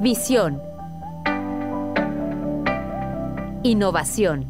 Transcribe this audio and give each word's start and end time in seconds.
Visión. 0.00 0.62
Innovación. 3.64 4.46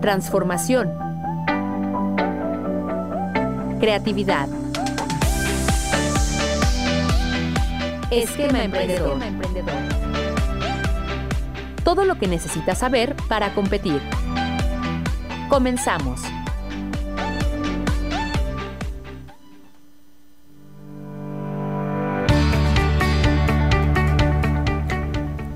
Transformación. 0.00 0.88
Creatividad. 3.80 4.48
Esquema 8.12 8.62
emprendedor. 8.62 9.18
Todo 11.82 12.04
lo 12.04 12.18
que 12.20 12.28
necesitas 12.28 12.78
saber 12.78 13.16
para 13.28 13.52
competir. 13.52 14.00
Comenzamos. 15.48 16.22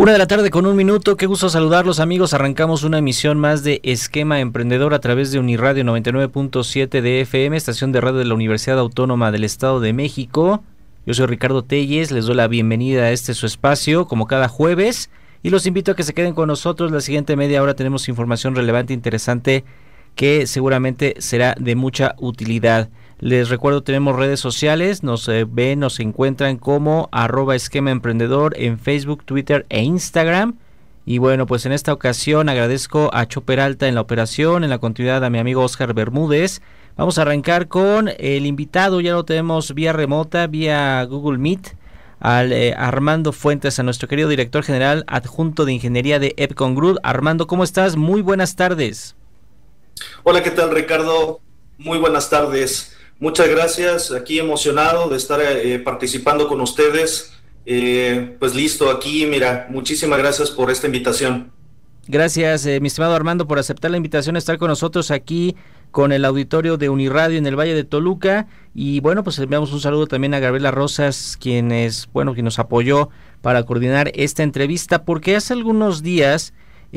Una 0.05 0.13
de 0.13 0.19
la 0.19 0.27
tarde 0.27 0.51
con 0.51 0.67
un 0.67 0.77
minuto, 0.77 1.17
qué 1.17 1.25
gusto 1.25 1.49
saludarlos 1.49 1.99
amigos, 1.99 2.35
arrancamos 2.35 2.83
una 2.85 2.99
emisión 2.99 3.39
más 3.39 3.65
de 3.65 3.81
Esquema 3.85 4.39
Emprendedor 4.41 4.93
a 4.93 4.99
través 4.99 5.33
de 5.33 5.39
Uniradio 5.39 5.83
99.7 5.83 7.01
de 7.01 7.23
FM, 7.23 7.57
estación 7.57 7.91
de 7.91 8.03
radio 8.03 8.19
de 8.19 8.27
la 8.27 8.35
Universidad 8.35 8.79
Autónoma 8.79 9.33
del 9.33 9.45
Estado 9.45 9.81
de 9.81 9.95
México. 9.95 10.63
Yo 11.07 11.15
soy 11.15 11.25
Ricardo 11.25 11.65
Telles, 11.65 12.11
les 12.11 12.27
doy 12.27 12.35
la 12.35 12.49
bienvenida 12.49 13.05
a 13.05 13.13
este 13.13 13.33
su 13.33 13.47
espacio, 13.47 14.07
como 14.07 14.27
cada 14.27 14.49
jueves, 14.49 15.09
y 15.43 15.49
los 15.49 15.65
invito 15.65 15.93
a 15.93 15.97
que 15.97 16.03
se 16.03 16.13
queden 16.13 16.35
con 16.35 16.49
nosotros. 16.49 16.93
La 16.93 17.01
siguiente 17.01 17.35
media 17.35 17.63
hora 17.63 17.73
tenemos 17.73 18.07
información 18.07 18.55
relevante 18.55 18.93
e 18.93 18.97
interesante 18.97 19.65
que 20.17 20.47
seguramente 20.47 21.15
será 21.17 21.57
de 21.59 21.77
mucha 21.77 22.15
utilidad. 22.19 22.91
Les 23.25 23.49
recuerdo, 23.49 23.83
tenemos 23.83 24.17
redes 24.17 24.39
sociales, 24.39 25.03
nos 25.03 25.27
eh, 25.31 25.47
ven, 25.49 25.81
nos 25.81 25.99
encuentran 25.99 26.59
como 26.59 27.09
arroba 27.11 27.57
esquema 27.57 27.91
emprendedor 27.91 28.53
en 28.59 28.79
Facebook, 28.79 29.25
Twitter 29.25 29.65
e 29.71 29.83
Instagram. 29.83 30.59
Y 31.07 31.17
bueno, 31.17 31.47
pues 31.47 31.65
en 31.65 31.73
esta 31.73 31.95
ocasión 31.95 32.51
agradezco 32.51 33.09
a 33.15 33.27
Chopper 33.27 33.61
Alta 33.61 33.89
en 33.89 33.95
la 33.95 34.03
operación, 34.03 34.63
en 34.63 34.69
la 34.69 34.77
continuidad 34.77 35.25
a 35.25 35.31
mi 35.31 35.39
amigo 35.39 35.63
Oscar 35.63 35.95
Bermúdez. 35.95 36.61
Vamos 36.99 37.17
a 37.17 37.23
arrancar 37.23 37.67
con 37.67 38.11
el 38.19 38.45
invitado, 38.45 39.01
ya 39.01 39.15
lo 39.15 39.25
tenemos 39.25 39.73
vía 39.73 39.95
remota, 39.95 40.47
vía 40.47 41.03
Google 41.05 41.39
Meet, 41.39 41.79
al 42.21 42.53
eh, 42.53 42.75
Armando 42.77 43.33
Fuentes, 43.33 43.79
a 43.79 43.85
nuestro 43.85 44.07
querido 44.07 44.29
director 44.29 44.63
general 44.63 45.03
adjunto 45.07 45.65
de 45.65 45.73
ingeniería 45.73 46.19
de 46.19 46.35
Epcon 46.37 46.75
Group. 46.75 46.99
Armando, 47.03 47.47
¿cómo 47.47 47.65
estás? 47.65 47.97
Muy 47.97 48.21
buenas 48.21 48.55
tardes. 48.55 49.17
Hola, 50.25 50.43
¿qué 50.43 50.51
tal 50.51 50.73
Ricardo? 50.73 51.41
Muy 51.79 51.97
buenas 51.97 52.29
tardes. 52.29 52.94
Muchas 53.21 53.49
gracias, 53.49 54.13
aquí 54.13 54.39
emocionado 54.39 55.09
de 55.09 55.17
estar 55.17 55.41
eh, 55.41 55.79
participando 55.79 56.49
con 56.49 56.61
ustedes. 56.61 57.33
Eh, 57.67 58.37
pues 58.39 58.55
listo, 58.55 58.91
aquí, 58.91 59.25
mira, 59.27 59.67
muchísimas 59.71 60.19
gracias 60.19 60.51
por 60.51 60.71
esta 60.71 60.87
invitación. 60.87 61.53
Gracias, 62.07 62.67
eh, 62.67 62.81
mi 62.81 62.89
estimado 62.89 63.15
Armando, 63.15 63.47
por 63.47 63.59
aceptar 63.59 63.91
la 63.91 63.97
invitación 63.97 64.37
a 64.37 64.39
estar 64.39 64.59
con 64.59 64.69
nosotros 64.69 65.11
aquí 65.11 65.57
con 65.91 66.13
el 66.13 66.25
auditorio 66.25 66.77
de 66.77 66.89
Uniradio 66.89 67.39
en 67.39 67.47
el 67.47 67.59
Valle 67.59 67.73
de 67.73 67.85
Toluca. 67.85 68.49
Y 68.75 69.01
bueno, 69.01 69.23
pues 69.23 69.39
enviamos 69.39 69.73
un 69.73 69.81
saludo 69.81 70.07
también 70.07 70.35
a 70.35 70.41
Gabriela 70.41 70.73
Rosas, 70.73 71.39
quien 71.41 71.71
es, 71.71 72.09
bueno, 72.13 72.35
quien 72.35 72.45
nos 72.45 72.59
apoyó 72.59 73.11
para 73.41 73.63
coordinar 73.63 74.11
esta 74.15 74.43
entrevista, 74.43 75.05
porque 75.05 75.37
hace 75.37 75.53
algunos 75.53 76.03
días 76.03 76.53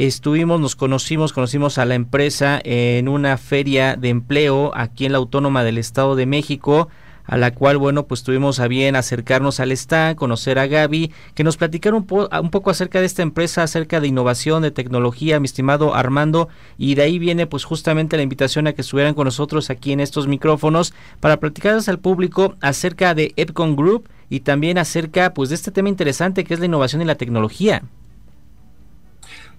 estuvimos, 0.05 0.61
nos 0.61 0.75
conocimos, 0.75 1.33
conocimos 1.33 1.77
a 1.77 1.85
la 1.85 1.95
empresa 1.95 2.59
en 2.63 3.09
una 3.09 3.37
feria 3.37 3.95
de 3.95 4.09
empleo 4.09 4.71
aquí 4.75 5.05
en 5.05 5.13
la 5.13 5.17
Autónoma 5.17 5.63
del 5.63 5.77
Estado 5.77 6.15
de 6.15 6.25
México 6.25 6.89
a 7.27 7.37
la 7.37 7.53
cual, 7.53 7.77
bueno, 7.77 8.07
pues 8.07 8.23
tuvimos 8.23 8.59
a 8.59 8.67
bien 8.67 8.95
acercarnos 8.95 9.59
al 9.59 9.73
stand, 9.73 10.15
conocer 10.15 10.57
a 10.59 10.67
Gaby, 10.67 11.11
que 11.35 11.43
nos 11.43 11.57
platicaron 11.57 12.07
un, 12.09 12.27
un, 12.31 12.49
poco 12.49 12.69
acerca 12.69 13.01
de 13.01 13.05
esta 13.05 13.21
empresa, 13.21 13.63
acerca 13.63 13.99
de 13.99 14.07
innovación, 14.07 14.63
de 14.63 14.71
tecnología, 14.71 15.39
mi 15.39 15.45
estimado 15.45 15.93
Armando, 15.93 16.47
y 16.77 16.95
de 16.95 17.01
ahí 17.01 17.19
viene 17.19 17.45
pues 17.45 17.65
justamente 17.65 18.15
la 18.15 18.23
invitación 18.23 18.67
a 18.67 18.73
que 18.73 18.81
estuvieran 18.81 19.13
con 19.13 19.25
nosotros 19.25 19.69
aquí 19.69 19.91
en 19.91 19.99
estos 19.99 20.27
micrófonos 20.27 20.93
para 21.19 21.37
platicarles 21.37 21.89
al 21.89 21.99
público 21.99 22.55
acerca 22.61 23.13
de 23.13 23.33
Epcon 23.35 23.75
Group 23.75 24.07
y 24.29 24.39
también 24.39 24.77
acerca 24.77 25.33
pues 25.33 25.49
de 25.49 25.55
este 25.55 25.71
tema 25.71 25.89
interesante 25.89 26.45
que 26.45 26.53
es 26.53 26.61
la 26.61 26.65
innovación 26.65 27.01
y 27.01 27.05
la 27.05 27.15
tecnología. 27.15 27.83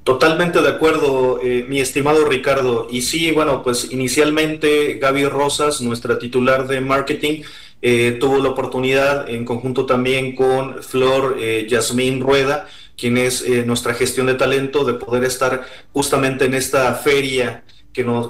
Totalmente 0.05 0.63
de 0.63 0.69
acuerdo, 0.69 1.39
eh, 1.43 1.67
mi 1.69 1.81
estimado 1.81 2.25
Ricardo. 2.25 2.89
Y 2.91 3.03
sí, 3.03 3.31
bueno, 3.31 3.63
pues 3.63 3.91
inicialmente 3.91 4.95
Gaby 4.95 5.27
Rosas, 5.27 5.81
nuestra 5.83 6.19
titular 6.19 6.67
de 6.67 6.81
marketing, 6.81 7.43
eh, 7.81 8.17
tuvo 8.19 8.39
la 8.39 8.49
oportunidad, 8.49 9.29
en 9.29 9.45
conjunto 9.45 9.87
también 9.87 10.35
con 10.35 10.83
Flor 10.83 11.37
eh, 11.39 11.67
Yasmín 11.69 12.21
Rueda, 12.21 12.67
quien 12.97 13.17
es 13.17 13.43
eh, 13.43 13.65
nuestra 13.65 13.95
gestión 13.95 14.27
de 14.27 14.35
talento, 14.35 14.85
de 14.85 14.95
poder 14.95 15.23
estar 15.23 15.65
justamente 15.93 16.47
en 16.47 16.55
esta 16.55 16.93
feria 16.95 17.63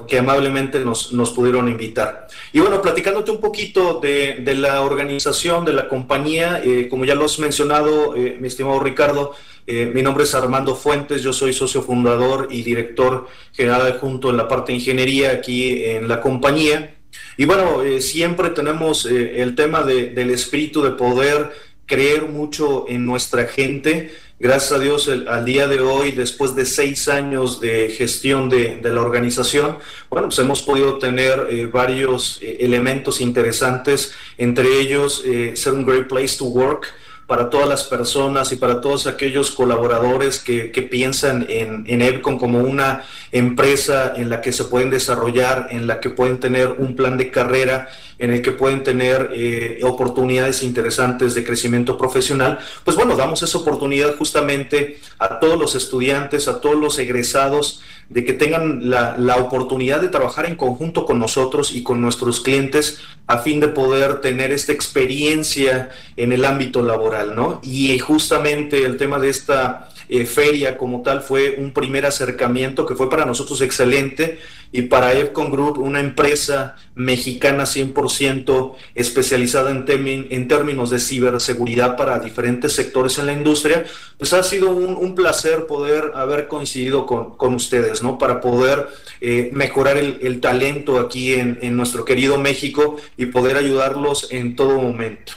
que, 0.07 0.19
amablemente 0.19 0.81
nos, 0.81 1.13
nos 1.13 1.31
pudieron 1.31 1.69
invitar. 1.69 2.29
Y 2.53 2.61
bueno, 2.61 2.81
platicándote 2.81 3.31
un 3.31 3.41
poquito 3.41 4.01
de, 4.01 4.37
de 4.41 4.55
la 4.55 4.83
organización, 4.83 5.65
de 5.65 5.73
la 5.73 5.89
compañía, 5.89 6.63
eh, 6.65 6.89
como 6.89 7.05
ya 7.05 7.15
lo 7.15 7.25
has 7.25 7.39
mencionado, 7.39 8.17
eh, 8.17 8.37
mi 8.41 8.49
estimado 8.49 8.81
Ricardo, 8.81 9.35
eh, 9.67 9.91
mi 9.93 10.03
nombre 10.03 10.25
es 10.25 10.35
Armando 10.35 10.75
Fuentes, 10.75 11.23
yo 11.23 11.33
soy 11.33 11.53
socio 11.53 11.83
fundador 11.83 12.49
y 12.51 12.63
director 12.63 13.29
general 13.53 13.99
junto 13.99 14.31
en 14.31 14.39
la 14.39 14.49
parte 14.49 14.73
de 14.73 14.79
ingeniería 14.79 15.33
aquí 15.33 15.85
en 15.85 16.09
la 16.09 16.21
compañía. 16.21 16.95
Y 17.37 17.45
bueno, 17.45 17.83
siempre 18.01 18.51
tenemos 18.51 19.07
el 19.07 19.55
tema 19.55 19.83
de, 19.83 20.11
del 20.11 20.31
espíritu 20.31 20.83
de 20.83 20.91
poder 20.91 21.53
creer 21.87 22.29
mucho 22.29 22.87
en 22.89 23.07
nuestra 23.07 23.47
gente. 23.47 24.11
Gracias 24.41 24.71
a 24.71 24.79
Dios, 24.79 25.09
al 25.09 25.45
día 25.45 25.67
de 25.67 25.81
hoy, 25.81 26.13
después 26.13 26.55
de 26.55 26.65
seis 26.65 27.09
años 27.09 27.61
de 27.61 27.89
gestión 27.89 28.49
de, 28.49 28.77
de 28.77 28.93
la 28.93 29.01
organización, 29.01 29.79
bueno, 30.09 30.29
pues 30.29 30.39
hemos 30.39 30.63
podido 30.63 30.99
tener 30.99 31.49
eh, 31.51 31.67
varios 31.67 32.39
eh, 32.41 32.59
elementos 32.61 33.21
interesantes, 33.21 34.13
entre 34.37 34.79
ellos 34.79 35.25
eh, 35.27 35.57
ser 35.57 35.73
un 35.73 35.85
great 35.85 36.07
place 36.07 36.39
to 36.39 36.45
work, 36.45 36.87
para 37.29 37.51
todas 37.51 37.69
las 37.69 37.85
personas 37.85 38.51
y 38.53 38.57
para 38.57 38.81
todos 38.81 39.07
aquellos 39.07 39.51
colaboradores 39.51 40.39
que, 40.39 40.73
que 40.73 40.81
piensan 40.81 41.45
en, 41.51 41.85
en 41.87 42.21
como 42.23 42.61
una 42.61 43.05
empresa 43.31 44.15
en 44.17 44.31
la 44.31 44.41
que 44.41 44.51
se 44.51 44.65
pueden 44.65 44.89
desarrollar, 44.89 45.69
en 45.71 45.87
la 45.87 46.01
que 46.01 46.09
pueden 46.09 46.41
tener 46.41 46.71
un 46.79 46.97
plan 46.97 47.19
de 47.19 47.31
carrera, 47.31 47.91
en 48.19 48.33
el 48.33 48.41
que 48.41 48.53
pueden 48.53 48.83
tener 48.83 49.31
eh, 49.35 49.81
oportunidades 49.83 50.63
interesantes 50.63 51.35
de 51.35 51.45
crecimiento 51.45 51.99
profesional, 51.99 52.61
pues 52.83 52.97
bueno, 52.97 53.15
damos 53.15 53.43
esa 53.43 53.59
oportunidad 53.59 54.17
justamente 54.17 54.99
a 55.19 55.39
todos 55.39 55.59
los 55.59 55.75
estudiantes, 55.75 56.49
a 56.49 56.63
todos 56.63 56.77
los 56.77 56.99
egresados, 56.99 57.83
de 58.09 58.25
que 58.25 58.33
tengan 58.33 58.89
la, 58.89 59.17
la, 59.19 59.37
oportunidad 59.37 60.01
de 60.01 60.09
trabajar 60.09 60.47
en 60.47 60.57
conjunto 60.57 61.05
con 61.05 61.19
nosotros 61.19 61.75
y 61.75 61.83
con 61.83 62.01
nuestros 62.01 62.41
clientes 62.41 63.01
a 63.27 63.39
fin 63.39 63.61
de 63.61 63.69
poder 63.69 64.21
tener 64.23 64.51
esta 64.51 64.73
experiencia 64.73 65.91
en 66.17 66.33
el 66.33 66.47
ámbito 66.47 66.83
laboral, 66.83 67.37
¿no? 67.37 67.61
Y 67.63 67.99
justamente 67.99 68.85
el 68.85 68.97
tema 68.97 69.19
de 69.19 69.29
esta 69.29 69.91
eh, 70.09 70.25
feria 70.25 70.77
como 70.77 71.03
tal 71.03 71.23
fue 71.23 71.57
un 71.59 71.73
primer 71.73 72.07
acercamiento 72.07 72.87
que 72.87 72.95
fue 72.95 73.11
para 73.11 73.27
nosotros 73.27 73.61
excelente 73.61 74.39
y 74.71 74.83
para 74.83 75.15
Epcon 75.15 75.51
Group, 75.51 75.79
una 75.79 76.01
empresa 76.01 76.77
mexicana 76.95 77.65
100% 77.65 78.75
especializada 78.95 79.71
en, 79.71 79.85
en, 80.31 80.49
términos 80.49 80.91
de 80.91 80.99
ciberseguridad 80.99 81.97
para 81.97 82.19
diferentes 82.19 82.75
sectores 82.75 83.19
en 83.19 83.27
la 83.27 83.33
industria, 83.33 83.85
pues 84.19 84.33
ha 84.33 84.43
sido 84.43 84.71
un, 84.71 85.15
placer 85.15 85.67
poder 85.67 86.13
haber 86.15 86.49
coincidido 86.49 87.07
con, 87.07 87.55
ustedes, 87.55 88.03
¿no? 88.03 88.19
Para 88.19 88.41
poder 88.41 88.89
eh, 89.21 89.51
mejorar 89.53 89.97
el, 89.97 90.41
talento 90.41 91.01
aquí 91.01 91.35
en 91.35 91.77
nuestro 91.77 92.05
querido 92.05 92.39
México 92.39 92.97
y 93.17 93.27
poder 93.27 93.57
ayudarlos 93.57 94.29
en 94.31 94.55
todo 94.55 94.79
momento. 94.81 95.33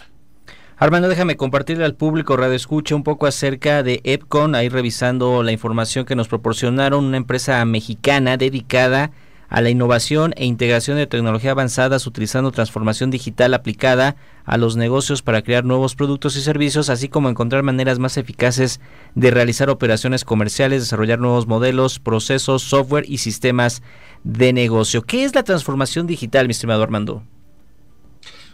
Armando, 0.82 1.10
déjame 1.10 1.38
compartirle 1.38 1.86
al 1.86 1.94
público 1.94 2.36
Radio 2.38 2.56
Escucha 2.56 2.96
un 2.96 3.04
poco 3.04 3.28
acerca 3.28 3.84
de 3.84 4.02
Epcon, 4.04 4.56
ahí 4.56 4.68
revisando 4.68 5.44
la 5.44 5.52
información 5.52 6.06
que 6.06 6.16
nos 6.16 6.28
proporcionaron, 6.28 7.06
una 7.06 7.18
empresa 7.18 7.64
mexicana 7.66 8.36
dedicada 8.36 9.12
a 9.48 9.62
la 9.62 9.70
innovación 9.70 10.34
e 10.38 10.46
integración 10.46 10.98
de 10.98 11.06
tecnología 11.06 11.52
avanzadas 11.52 12.08
utilizando 12.08 12.52
transformación 12.52 13.12
digital 13.12 13.54
aplicada 13.54 14.16
a 14.44 14.58
los 14.58 14.76
negocios 14.76 15.22
para 15.22 15.44
crear 15.44 15.66
nuevos 15.66 15.94
productos 15.94 16.36
y 16.36 16.42
servicios, 16.42 16.90
así 16.90 17.10
como 17.10 17.30
encontrar 17.30 17.62
maneras 17.62 18.00
más 18.00 18.18
eficaces 18.18 18.82
de 19.14 19.30
realizar 19.30 19.70
operaciones 19.70 20.26
comerciales, 20.26 20.82
desarrollar 20.82 21.20
nuevos 21.20 21.46
modelos, 21.46 22.00
procesos, 22.00 22.64
software 22.64 23.06
y 23.08 23.20
sistemas 23.20 23.84
de 24.24 24.52
negocio. 24.52 25.04
¿Qué 25.04 25.26
es 25.26 25.36
la 25.36 25.44
transformación 25.44 26.08
digital, 26.08 26.48
mi 26.48 26.54
estimado 26.54 26.82
Armando? 26.82 27.22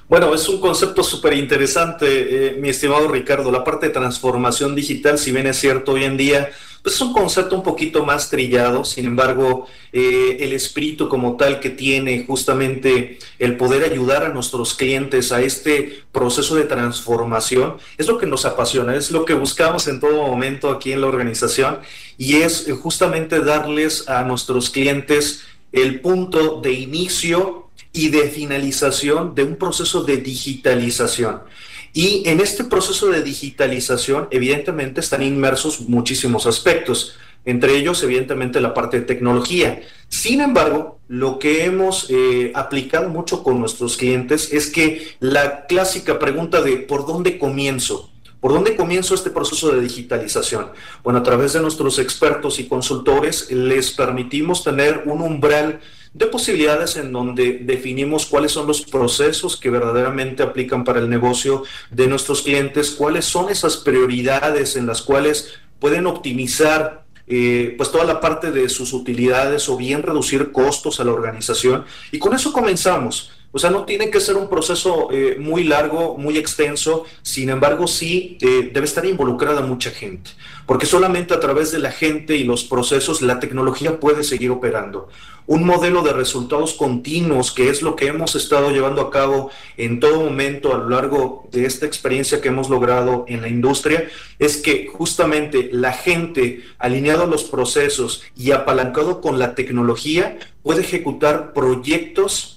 Bueno, 0.10 0.34
es 0.34 0.48
un 0.48 0.62
concepto 0.62 1.04
súper 1.04 1.34
interesante, 1.34 2.06
eh, 2.48 2.56
mi 2.58 2.70
estimado 2.70 3.10
Ricardo. 3.10 3.52
La 3.52 3.66
parte 3.66 3.88
de 3.88 3.94
transformación 3.94 4.74
digital, 4.74 5.20
si 5.20 5.34
bien 5.34 5.48
es 5.48 5.60
cierto 5.60 5.92
hoy 5.92 6.06
en 6.06 6.16
día, 6.16 6.50
pues 6.82 6.96
es 6.96 7.02
un 7.02 7.12
concepto 7.12 7.58
un 7.58 7.62
poquito 7.64 8.06
más 8.06 8.30
trillado. 8.30 8.86
Sin 8.86 9.06
embargo, 9.06 9.68
eh, 9.92 10.38
el 10.40 10.54
espíritu 10.54 11.10
como 11.10 11.36
tal 11.36 11.60
que 11.60 11.72
tiene 11.72 12.24
justamente 12.26 13.20
el 13.38 13.58
poder 13.58 13.84
ayudar 13.84 14.24
a 14.24 14.30
nuestros 14.30 14.76
clientes 14.76 15.34
a 15.34 15.42
este 15.42 16.04
proceso 16.14 16.56
de 16.56 16.64
transformación 16.64 17.76
es 17.98 18.08
lo 18.08 18.18
que 18.18 18.28
nos 18.28 18.46
apasiona, 18.46 18.96
es 18.96 19.12
lo 19.12 19.26
que 19.26 19.34
buscamos 19.34 19.90
en 19.90 20.00
todo 20.00 20.26
momento 20.26 20.70
aquí 20.70 20.94
en 20.94 21.02
la 21.02 21.08
organización 21.08 21.80
y 22.18 22.38
es 22.38 22.68
justamente 22.82 23.42
darles 23.42 24.08
a 24.08 24.24
nuestros 24.24 24.70
clientes 24.70 25.44
el 25.74 26.00
punto 26.00 26.62
de 26.62 26.72
inicio 26.72 27.67
y 27.98 28.10
de 28.10 28.30
finalización 28.30 29.34
de 29.34 29.44
un 29.44 29.56
proceso 29.56 30.04
de 30.04 30.18
digitalización. 30.18 31.42
Y 31.94 32.22
en 32.30 32.40
este 32.40 32.64
proceso 32.64 33.08
de 33.08 33.24
digitalización, 33.24 34.28
evidentemente, 34.30 35.02
están 35.02 35.24
inmersos 35.24 35.82
muchísimos 35.82 36.46
aspectos, 36.46 37.18
entre 37.44 37.76
ellos, 37.76 38.04
evidentemente, 38.04 38.62
la 38.62 38.76
parte 38.76 39.00
de 39.00 39.06
tecnología. 39.08 39.82
Sin 40.10 40.42
embargo, 40.42 41.00
lo 41.08 41.40
que 41.40 41.66
hemos 41.66 42.08
eh, 42.10 42.52
aplicado 42.54 43.10
mucho 43.10 43.42
con 43.42 43.60
nuestros 43.60 43.98
clientes 43.98 44.54
es 44.54 44.68
que 44.68 45.08
la 45.20 45.66
clásica 45.66 46.20
pregunta 46.20 46.62
de 46.62 46.78
¿por 46.78 47.08
dónde 47.08 47.40
comienzo? 47.40 48.12
¿Por 48.40 48.54
dónde 48.54 48.76
comienzo 48.76 49.16
este 49.16 49.32
proceso 49.32 49.72
de 49.72 49.82
digitalización? 49.82 50.68
Bueno, 51.04 51.20
a 51.20 51.24
través 51.24 51.54
de 51.54 51.62
nuestros 51.62 51.98
expertos 51.98 52.60
y 52.60 52.68
consultores 52.68 53.50
les 53.50 53.90
permitimos 53.90 54.64
tener 54.64 55.04
un 55.08 55.22
umbral 55.22 55.80
de 56.14 56.26
posibilidades 56.28 56.96
en 56.98 57.12
donde 57.12 57.60
definimos 57.62 58.26
cuáles 58.26 58.52
son 58.52 58.68
los 58.68 58.82
procesos 58.82 59.58
que 59.58 59.70
verdaderamente 59.70 60.44
aplican 60.44 60.84
para 60.84 61.00
el 61.00 61.10
negocio 61.10 61.64
de 61.92 62.08
nuestros 62.08 62.42
clientes, 62.42 62.92
cuáles 62.92 63.26
son 63.26 63.50
esas 63.50 63.78
prioridades 63.78 64.76
en 64.76 64.88
las 64.88 65.02
cuales 65.02 65.54
pueden 65.80 66.08
optimizar 66.08 67.06
eh, 67.30 67.74
pues 67.78 67.92
toda 67.92 68.06
la 68.06 68.22
parte 68.22 68.52
de 68.52 68.70
sus 68.70 68.94
utilidades 68.94 69.68
o 69.68 69.76
bien 69.76 70.02
reducir 70.02 70.52
costos 70.52 71.00
a 71.00 71.04
la 71.04 71.12
organización. 71.12 71.86
Y 72.12 72.20
con 72.20 72.34
eso 72.34 72.54
comenzamos. 72.54 73.32
O 73.58 73.60
sea, 73.60 73.72
no 73.72 73.86
tiene 73.86 74.12
que 74.12 74.20
ser 74.20 74.36
un 74.36 74.50
proceso 74.50 75.08
eh, 75.12 75.36
muy 75.40 75.64
largo, 75.64 76.16
muy 76.16 76.38
extenso, 76.38 77.06
sin 77.24 77.50
embargo 77.50 77.88
sí 77.88 78.38
eh, 78.40 78.70
debe 78.72 78.86
estar 78.86 79.04
involucrada 79.04 79.62
mucha 79.62 79.90
gente, 79.90 80.30
porque 80.68 80.86
solamente 80.86 81.34
a 81.34 81.40
través 81.40 81.72
de 81.72 81.80
la 81.80 81.92
gente 81.92 82.36
y 82.36 82.44
los 82.44 82.64
procesos 82.66 83.24
la 83.24 83.40
tecnología 83.40 84.00
puede 84.00 84.24
seguir 84.24 84.52
operando. 84.52 85.10
Un 85.48 85.66
modelo 85.66 86.04
de 86.04 86.14
resultados 86.14 86.76
continuos, 86.76 87.52
que 87.52 87.70
es 87.70 87.82
lo 87.82 87.96
que 87.96 88.06
hemos 88.06 88.36
estado 88.36 88.70
llevando 88.70 89.02
a 89.02 89.10
cabo 89.10 89.50
en 89.76 90.00
todo 90.00 90.22
momento 90.22 90.76
a 90.76 90.78
lo 90.78 90.90
largo 90.90 91.50
de 91.52 91.66
esta 91.66 91.88
experiencia 91.88 92.42
que 92.42 92.50
hemos 92.50 92.70
logrado 92.70 93.26
en 93.28 93.42
la 93.42 93.48
industria, 93.48 94.08
es 94.38 94.58
que 94.58 94.86
justamente 94.86 95.70
la 95.72 95.94
gente, 95.94 96.64
alineado 96.78 97.24
a 97.24 97.28
los 97.28 97.44
procesos 97.44 98.22
y 98.36 98.52
apalancado 98.52 99.20
con 99.20 99.40
la 99.40 99.56
tecnología, 99.56 100.38
puede 100.62 100.82
ejecutar 100.82 101.54
proyectos 101.54 102.57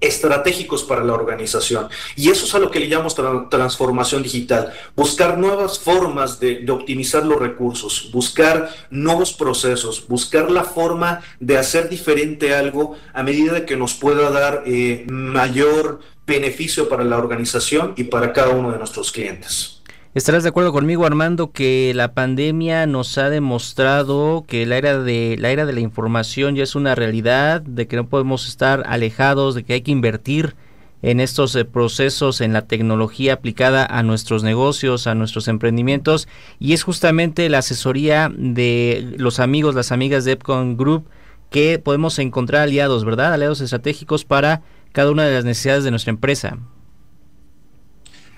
estratégicos 0.00 0.84
para 0.84 1.04
la 1.04 1.14
organización. 1.14 1.88
Y 2.16 2.30
eso 2.30 2.44
es 2.44 2.54
a 2.54 2.58
lo 2.58 2.70
que 2.70 2.80
le 2.80 2.88
llamamos 2.88 3.16
transformación 3.48 4.22
digital. 4.22 4.72
Buscar 4.94 5.38
nuevas 5.38 5.78
formas 5.78 6.38
de, 6.38 6.64
optimizar 6.70 7.24
los 7.24 7.38
recursos, 7.38 8.10
buscar 8.12 8.70
nuevos 8.90 9.32
procesos, 9.32 10.06
buscar 10.08 10.50
la 10.50 10.64
forma 10.64 11.22
de 11.40 11.58
hacer 11.58 11.88
diferente 11.88 12.54
algo 12.54 12.96
a 13.14 13.22
medida 13.22 13.52
de 13.52 13.64
que 13.64 13.76
nos 13.76 13.94
pueda 13.94 14.30
dar 14.30 14.62
eh, 14.66 15.04
mayor 15.08 16.00
beneficio 16.26 16.88
para 16.88 17.04
la 17.04 17.16
organización 17.16 17.94
y 17.96 18.04
para 18.04 18.32
cada 18.32 18.50
uno 18.50 18.72
de 18.72 18.78
nuestros 18.78 19.12
clientes. 19.12 19.75
Estarás 20.16 20.44
de 20.44 20.48
acuerdo 20.48 20.72
conmigo, 20.72 21.04
Armando, 21.04 21.52
que 21.52 21.92
la 21.94 22.14
pandemia 22.14 22.86
nos 22.86 23.18
ha 23.18 23.28
demostrado 23.28 24.46
que 24.48 24.64
la 24.64 24.78
era 24.78 24.98
de 24.98 25.36
la 25.38 25.50
era 25.50 25.66
de 25.66 25.74
la 25.74 25.80
información 25.80 26.56
ya 26.56 26.62
es 26.62 26.74
una 26.74 26.94
realidad, 26.94 27.60
de 27.60 27.86
que 27.86 27.96
no 27.96 28.08
podemos 28.08 28.48
estar 28.48 28.82
alejados, 28.86 29.54
de 29.54 29.64
que 29.64 29.74
hay 29.74 29.82
que 29.82 29.90
invertir 29.90 30.56
en 31.02 31.20
estos 31.20 31.54
eh, 31.54 31.66
procesos, 31.66 32.40
en 32.40 32.54
la 32.54 32.62
tecnología 32.62 33.34
aplicada 33.34 33.84
a 33.84 34.02
nuestros 34.02 34.42
negocios, 34.42 35.06
a 35.06 35.14
nuestros 35.14 35.48
emprendimientos, 35.48 36.28
y 36.58 36.72
es 36.72 36.82
justamente 36.82 37.50
la 37.50 37.58
asesoría 37.58 38.32
de 38.34 39.16
los 39.18 39.38
amigos, 39.38 39.74
las 39.74 39.92
amigas 39.92 40.24
de 40.24 40.32
Epcon 40.32 40.78
Group 40.78 41.10
que 41.50 41.78
podemos 41.78 42.18
encontrar 42.18 42.62
aliados, 42.62 43.04
¿verdad? 43.04 43.34
Aliados 43.34 43.60
estratégicos 43.60 44.24
para 44.24 44.62
cada 44.92 45.10
una 45.10 45.24
de 45.24 45.34
las 45.34 45.44
necesidades 45.44 45.84
de 45.84 45.90
nuestra 45.90 46.08
empresa. 46.12 46.56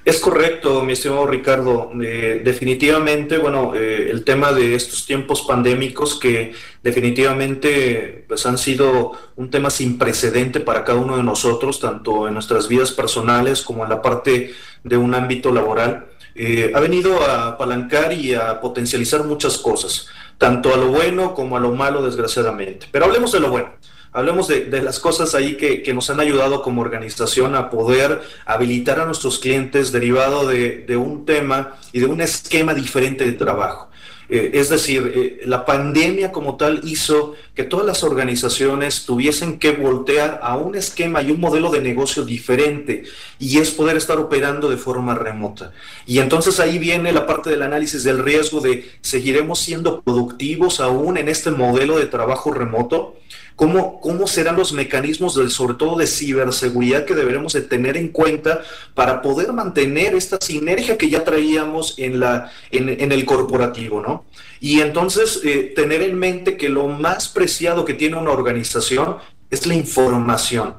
Es 0.08 0.20
correcto, 0.20 0.82
mi 0.84 0.94
estimado 0.94 1.26
Ricardo. 1.26 1.90
Eh, 2.02 2.40
definitivamente, 2.42 3.36
bueno, 3.36 3.74
eh, 3.74 4.08
el 4.10 4.24
tema 4.24 4.52
de 4.52 4.74
estos 4.74 5.04
tiempos 5.04 5.42
pandémicos 5.42 6.18
que 6.18 6.54
definitivamente 6.82 8.24
pues, 8.26 8.46
han 8.46 8.56
sido 8.56 9.12
un 9.36 9.50
tema 9.50 9.68
sin 9.68 9.98
precedente 9.98 10.60
para 10.60 10.82
cada 10.82 10.98
uno 10.98 11.18
de 11.18 11.22
nosotros, 11.22 11.78
tanto 11.78 12.26
en 12.26 12.32
nuestras 12.32 12.68
vidas 12.68 12.90
personales 12.90 13.60
como 13.60 13.84
en 13.84 13.90
la 13.90 14.00
parte 14.00 14.54
de 14.82 14.96
un 14.96 15.14
ámbito 15.14 15.52
laboral, 15.52 16.06
eh, 16.34 16.72
ha 16.74 16.80
venido 16.80 17.22
a 17.22 17.48
apalancar 17.48 18.14
y 18.14 18.32
a 18.32 18.62
potencializar 18.62 19.24
muchas 19.24 19.58
cosas, 19.58 20.06
tanto 20.38 20.72
a 20.72 20.78
lo 20.78 20.86
bueno 20.86 21.34
como 21.34 21.58
a 21.58 21.60
lo 21.60 21.74
malo, 21.74 22.00
desgraciadamente. 22.00 22.86
Pero 22.90 23.04
hablemos 23.04 23.30
de 23.32 23.40
lo 23.40 23.50
bueno. 23.50 23.72
Hablemos 24.18 24.48
de, 24.48 24.82
las 24.82 24.98
cosas 24.98 25.36
ahí 25.36 25.56
que, 25.56 25.94
nos 25.94 26.10
han 26.10 26.18
ayudado 26.18 26.60
como 26.60 26.80
organización 26.80 27.54
a 27.54 27.70
poder 27.70 28.20
habilitar 28.46 28.98
a 28.98 29.04
nuestros 29.04 29.38
clientes 29.38 29.92
derivado 29.92 30.44
de, 30.44 30.96
un 30.96 31.24
tema 31.24 31.76
y 31.92 32.00
de 32.00 32.06
un 32.06 32.20
esquema 32.20 32.74
diferente 32.74 33.24
de 33.24 33.30
trabajo. 33.34 33.88
Eh, 34.28 34.50
es 34.54 34.70
decir, 34.70 35.12
eh, 35.14 35.40
la 35.46 35.64
pandemia 35.64 36.32
como 36.32 36.56
tal 36.56 36.80
hizo 36.82 37.34
que 37.54 37.62
todas 37.62 37.86
las 37.86 38.02
organizaciones 38.02 39.06
tuviesen 39.06 39.60
que 39.60 39.70
voltear 39.70 40.40
a 40.42 40.56
un 40.56 40.74
esquema 40.74 41.22
y 41.22 41.30
un 41.30 41.40
modelo 41.40 41.70
de 41.70 41.80
negocio 41.80 42.24
diferente 42.24 43.04
y 43.38 43.58
es 43.58 43.70
poder 43.70 43.96
estar 43.96 44.18
operando 44.18 44.68
de 44.68 44.76
forma 44.78 45.14
remota. 45.14 45.72
Y 46.06 46.18
entonces 46.18 46.58
ahí 46.58 46.80
viene 46.80 47.12
la 47.12 47.24
parte 47.24 47.50
del 47.50 47.62
análisis 47.62 48.02
del 48.02 48.18
riesgo 48.18 48.60
de 48.60 48.90
seguiremos 49.00 49.60
siendo 49.60 50.02
productivos 50.02 50.80
aún 50.80 51.16
en 51.18 51.28
este 51.28 51.52
modelo 51.52 51.96
de 51.98 52.06
trabajo 52.06 52.52
remoto 52.52 53.14
cómo, 53.58 54.00
cómo 54.00 54.28
serán 54.28 54.54
los 54.54 54.72
mecanismos, 54.72 55.34
del, 55.34 55.50
sobre 55.50 55.74
todo 55.74 55.98
de 55.98 56.06
ciberseguridad, 56.06 57.04
que 57.04 57.16
deberemos 57.16 57.54
de 57.54 57.62
tener 57.62 57.96
en 57.96 58.06
cuenta 58.06 58.62
para 58.94 59.20
poder 59.20 59.52
mantener 59.52 60.14
esta 60.14 60.38
sinergia 60.40 60.96
que 60.96 61.10
ya 61.10 61.24
traíamos 61.24 61.98
en, 61.98 62.20
la, 62.20 62.52
en, 62.70 63.10
el 63.10 63.24
corporativo, 63.24 64.00
¿no? 64.00 64.26
Y 64.60 64.80
entonces 64.80 65.40
eh, 65.42 65.72
tener 65.74 66.02
en 66.02 66.16
mente 66.16 66.56
que 66.56 66.68
lo 66.68 66.86
más 66.86 67.28
preciado 67.28 67.84
que 67.84 67.94
tiene 67.94 68.16
una 68.16 68.30
organización 68.30 69.16
es 69.50 69.66
la 69.66 69.74
información. 69.74 70.74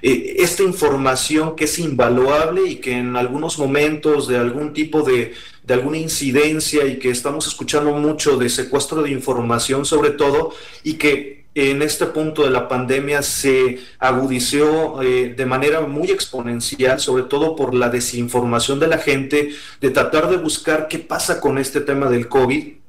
Eh, 0.00 0.36
esta 0.38 0.62
información 0.62 1.54
que 1.54 1.64
es 1.64 1.78
invaluable 1.78 2.62
y 2.66 2.76
que 2.76 2.92
en 2.92 3.14
algunos 3.14 3.58
momentos 3.58 4.26
de 4.26 4.38
algún 4.38 4.72
tipo 4.72 5.02
de, 5.02 5.34
de 5.64 5.74
alguna 5.74 5.98
incidencia 5.98 6.86
y 6.86 6.98
que 6.98 7.10
estamos 7.10 7.46
escuchando 7.46 7.92
mucho 7.92 8.38
de 8.38 8.48
secuestro 8.48 9.02
de 9.02 9.10
información 9.10 9.84
sobre 9.84 10.10
todo 10.10 10.54
y 10.82 10.94
que 10.94 11.41
en 11.54 11.82
este 11.82 12.06
punto 12.06 12.44
de 12.44 12.50
la 12.50 12.68
pandemia 12.68 13.22
se 13.22 13.78
agudizó 13.98 15.02
eh, 15.02 15.34
de 15.36 15.46
manera 15.46 15.80
muy 15.82 16.10
exponencial, 16.10 16.98
sobre 17.00 17.24
todo 17.24 17.56
por 17.56 17.74
la 17.74 17.90
desinformación 17.90 18.80
de 18.80 18.88
la 18.88 18.98
gente, 18.98 19.50
de 19.80 19.90
tratar 19.90 20.30
de 20.30 20.38
buscar 20.38 20.88
qué 20.88 20.98
pasa 20.98 21.40
con 21.40 21.58
este 21.58 21.80
tema 21.80 22.08
del 22.08 22.28
COVID 22.28 22.81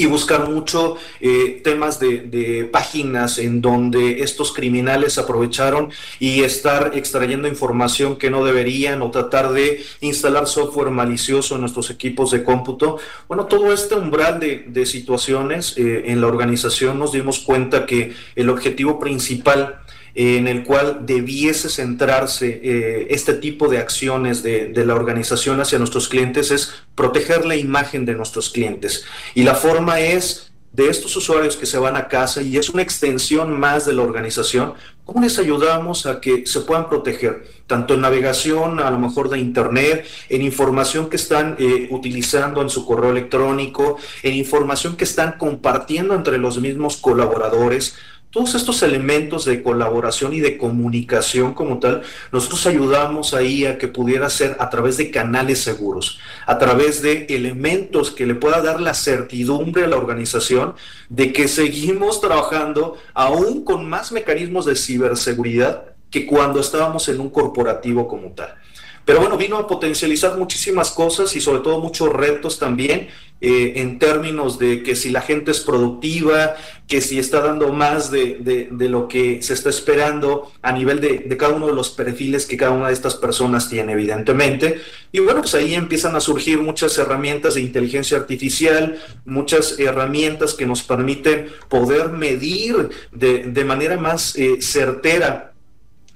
y 0.00 0.06
buscar 0.06 0.48
mucho 0.48 0.96
eh, 1.20 1.60
temas 1.62 2.00
de, 2.00 2.66
páginas 2.72 3.36
en 3.36 3.60
donde 3.60 4.22
estos 4.22 4.50
criminales 4.50 5.18
aprovecharon 5.18 5.90
y 6.18 6.42
estar 6.42 6.92
extrayendo 6.94 7.48
información 7.48 8.16
que 8.16 8.30
no 8.30 8.42
deberían 8.42 9.02
o 9.02 9.10
tratar 9.10 9.52
de 9.52 9.84
instalar 10.00 10.46
software 10.46 10.90
malicioso 10.90 11.56
en 11.56 11.60
nuestros 11.60 11.90
equipos 11.90 12.30
de 12.30 12.42
cómputo. 12.44 12.96
Bueno, 13.28 13.44
todo 13.44 13.74
este 13.74 13.94
umbral 13.94 14.40
de, 14.40 14.86
situaciones 14.86 15.76
eh, 15.76 16.04
en 16.06 16.22
la 16.22 16.28
organización 16.28 16.98
nos 16.98 17.12
dimos 17.12 17.40
cuenta 17.40 17.84
que 17.84 18.14
el 18.34 18.48
objetivo 18.48 18.98
principal 18.98 19.80
en 20.14 20.48
el 20.48 20.64
cual 20.64 21.00
debiese 21.06 21.68
centrarse 21.68 22.60
eh, 22.62 23.06
este 23.10 23.34
tipo 23.34 23.68
de 23.68 23.78
acciones 23.78 24.42
de, 24.42 24.72
la 24.84 24.94
organización 24.94 25.60
hacia 25.60 25.78
nuestros 25.78 26.08
clientes 26.08 26.50
es 26.50 26.72
proteger 26.94 27.44
la 27.44 27.56
imagen 27.56 28.06
de 28.06 28.14
nuestros 28.14 28.50
clientes. 28.50 29.04
Y 29.34 29.42
la 29.42 29.54
forma 29.54 30.00
es 30.00 30.50
de 30.72 30.88
estos 30.88 31.16
usuarios 31.16 31.56
que 31.56 31.66
se 31.66 31.78
van 31.78 31.96
a 31.96 32.08
casa 32.08 32.42
y 32.42 32.56
es 32.56 32.70
una 32.70 32.82
extensión 32.82 33.58
más 33.58 33.86
de 33.86 33.92
la 33.92 34.02
organización, 34.02 34.74
¿cómo 35.04 35.20
les 35.20 35.36
ayudamos 35.38 36.06
a 36.06 36.20
que 36.20 36.46
se 36.46 36.60
puedan 36.60 36.88
proteger? 36.88 37.44
Tanto 37.66 37.94
en 37.94 38.02
navegación, 38.02 38.78
a 38.78 38.90
lo 38.90 38.98
mejor 38.98 39.28
de 39.30 39.38
Internet, 39.38 40.06
en 40.28 40.42
información 40.42 41.10
que 41.10 41.16
están 41.16 41.56
eh, 41.58 41.88
utilizando 41.90 42.62
en 42.62 42.70
su 42.70 42.86
correo 42.86 43.10
electrónico, 43.10 43.96
en 44.22 44.34
información 44.34 44.96
que 44.96 45.04
están 45.04 45.38
compartiendo 45.38 46.14
entre 46.14 46.38
los 46.38 46.60
mismos 46.60 46.96
colaboradores, 46.96 47.96
todos 48.30 48.54
estos 48.54 48.82
elementos 48.82 49.44
de 49.44 49.62
colaboración 49.62 50.32
y 50.32 50.40
de 50.40 50.56
comunicación 50.56 51.52
como 51.52 51.80
tal, 51.80 52.02
nosotros 52.30 52.64
ayudamos 52.66 53.34
ahí 53.34 53.66
a 53.66 53.76
que 53.76 53.88
pudiera 53.88 54.30
ser 54.30 54.56
a 54.60 54.70
través 54.70 54.96
de 54.96 55.10
canales 55.10 55.60
seguros, 55.60 56.20
a 56.46 56.58
través 56.58 57.02
de 57.02 57.26
elementos 57.28 58.12
que 58.12 58.26
le 58.26 58.36
pueda 58.36 58.62
dar 58.62 58.80
la 58.80 58.94
certidumbre 58.94 59.84
a 59.84 59.88
la 59.88 59.96
organización 59.96 60.74
de 61.08 61.32
que 61.32 61.48
seguimos 61.48 62.20
trabajando 62.20 62.96
aún 63.14 63.64
con 63.64 63.88
más 63.88 64.12
mecanismos 64.12 64.64
de 64.64 64.76
ciberseguridad 64.76 65.84
que 66.10 66.26
cuando 66.26 66.60
estábamos 66.60 67.08
en 67.08 67.20
un 67.20 67.30
corporativo 67.30 68.06
como 68.06 68.32
tal. 68.32 68.54
Pero 69.04 69.20
bueno, 69.20 69.36
vino 69.36 69.56
a 69.56 69.66
potencializar 69.66 70.36
muchísimas 70.36 70.90
cosas 70.90 71.34
y 71.34 71.40
sobre 71.40 71.60
todo 71.60 71.80
muchos 71.80 72.12
retos 72.12 72.58
también 72.58 73.08
eh, 73.42 73.72
en 73.76 73.98
términos 73.98 74.58
de 74.58 74.82
que 74.82 74.94
si 74.94 75.08
la 75.08 75.22
gente 75.22 75.50
es 75.50 75.60
productiva, 75.60 76.56
que 76.86 77.00
si 77.00 77.18
está 77.18 77.40
dando 77.40 77.72
más 77.72 78.10
de, 78.10 78.68
lo 78.70 79.08
que 79.08 79.42
se 79.42 79.54
está 79.54 79.70
esperando 79.70 80.52
a 80.60 80.72
nivel 80.72 81.00
de, 81.00 81.20
de, 81.20 81.36
cada 81.38 81.54
uno 81.54 81.68
de 81.68 81.72
los 81.72 81.88
perfiles 81.88 82.44
que 82.44 82.58
cada 82.58 82.72
una 82.72 82.88
de 82.88 82.92
estas 82.92 83.14
personas 83.14 83.70
tiene, 83.70 83.92
evidentemente. 83.92 84.82
Y 85.10 85.20
bueno, 85.20 85.40
pues 85.40 85.54
ahí 85.54 85.74
empiezan 85.74 86.14
a 86.16 86.20
surgir 86.20 86.58
muchas 86.58 86.98
herramientas 86.98 87.54
de 87.54 87.62
inteligencia 87.62 88.18
artificial, 88.18 88.98
muchas 89.24 89.78
herramientas 89.78 90.52
que 90.52 90.66
nos 90.66 90.82
permiten 90.82 91.48
poder 91.70 92.10
medir 92.10 92.90
de, 93.10 93.64
manera 93.64 93.96
más 93.96 94.36
eh, 94.36 94.60
certera 94.60 95.49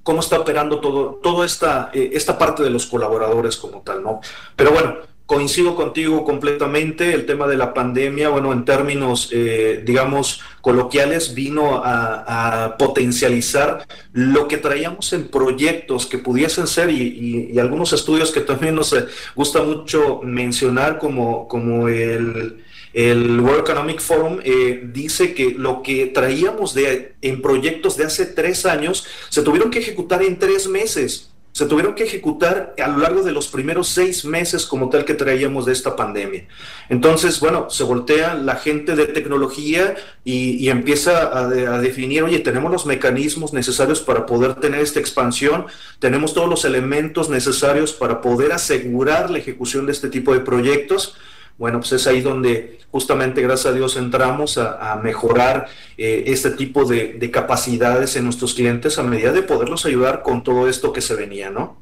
cómo 0.04 0.20
está 0.20 0.38
operando 0.38 0.80
todo, 0.80 1.18
toda 1.20 1.44
esta, 1.44 1.90
eh, 1.92 2.10
esta 2.12 2.38
parte 2.38 2.62
de 2.62 2.70
los 2.70 2.86
colaboradores 2.86 3.56
como 3.56 3.80
tal, 3.80 4.02
¿no? 4.04 4.20
Pero 4.54 4.70
bueno, 4.70 4.98
coincido 5.26 5.74
contigo 5.74 6.24
completamente, 6.24 7.14
el 7.14 7.24
tema 7.24 7.46
de 7.48 7.56
la 7.56 7.72
pandemia, 7.72 8.28
bueno, 8.28 8.52
en 8.52 8.66
términos, 8.66 9.30
eh, 9.32 9.82
digamos, 9.84 10.42
coloquiales, 10.60 11.34
vino 11.34 11.82
a, 11.82 12.76
potencializar 12.78 13.86
lo 14.12 14.46
que 14.46 14.58
traíamos 14.58 15.12
en 15.14 15.28
proyectos 15.28 16.06
que 16.06 16.18
pudiesen 16.18 16.66
ser 16.66 16.90
y, 16.90 17.50
y 17.52 17.58
algunos 17.58 17.92
estudios 17.92 18.30
que 18.30 18.40
también 18.40 18.74
nos 18.74 18.94
gusta 19.34 19.62
mucho 19.62 20.20
mencionar 20.22 20.98
como, 20.98 21.48
como 21.48 21.88
el 21.88 22.62
el 22.94 23.40
World 23.40 23.60
Economic 23.60 24.00
Forum 24.00 24.38
eh, 24.44 24.82
dice 24.92 25.34
que 25.34 25.50
lo 25.50 25.82
que 25.82 26.06
traíamos 26.06 26.74
de, 26.74 27.16
en 27.22 27.42
proyectos 27.42 27.96
de 27.96 28.04
hace 28.04 28.24
tres 28.24 28.64
años 28.66 29.04
se 29.28 29.42
tuvieron 29.42 29.70
que 29.70 29.80
ejecutar 29.80 30.22
en 30.22 30.38
tres 30.38 30.68
meses. 30.68 31.30
Se 31.50 31.66
tuvieron 31.66 31.94
que 31.94 32.02
ejecutar 32.02 32.74
a 32.82 32.88
lo 32.88 32.98
largo 32.98 33.22
de 33.22 33.30
los 33.30 33.46
primeros 33.46 33.88
seis 33.88 34.24
meses 34.24 34.66
como 34.66 34.88
tal 34.90 35.04
que 35.04 35.14
traíamos 35.14 35.66
de 35.66 35.72
esta 35.72 35.94
pandemia. 35.94 36.48
Entonces, 36.88 37.38
bueno, 37.38 37.70
se 37.70 37.84
voltea 37.84 38.34
la 38.34 38.56
gente 38.56 38.96
de 38.96 39.06
tecnología 39.06 39.94
y, 40.24 40.68
empieza 40.68 41.22
a, 41.22 41.44
a, 41.44 41.80
definir, 41.80 42.24
oye, 42.24 42.40
tenemos 42.40 42.72
los 42.72 42.86
mecanismos 42.86 43.52
necesarios 43.52 44.00
para 44.00 44.26
poder 44.26 44.56
tener 44.56 44.80
esta 44.80 44.98
expansión, 44.98 45.66
tenemos 46.00 46.34
todos 46.34 46.48
los 46.48 46.64
elementos 46.64 47.28
necesarios 47.28 47.92
para 47.92 48.20
poder 48.20 48.50
asegurar 48.50 49.30
la 49.30 49.38
ejecución 49.38 49.86
de 49.86 49.92
este 49.92 50.08
tipo 50.08 50.34
de 50.34 50.40
proyectos 50.40 51.14
bueno, 51.58 51.80
pues 51.80 51.92
es 51.92 52.06
ahí 52.06 52.20
donde 52.20 52.80
justamente, 52.94 53.42
gracias 53.42 53.72
a 53.72 53.76
Dios, 53.76 53.96
entramos 53.96 54.56
a, 54.56 55.00
mejorar 55.02 55.66
eh, 55.98 56.24
este 56.28 56.50
tipo 56.50 56.84
de, 56.84 57.30
capacidades 57.32 58.14
en 58.14 58.22
nuestros 58.22 58.54
clientes 58.54 58.98
a 59.00 59.02
medida 59.02 59.32
de 59.32 59.42
poderlos 59.42 59.84
ayudar 59.84 60.22
con 60.22 60.44
todo 60.44 60.68
esto 60.68 60.92
que 60.92 61.00
se 61.00 61.16
venía, 61.16 61.50
¿no? 61.50 61.76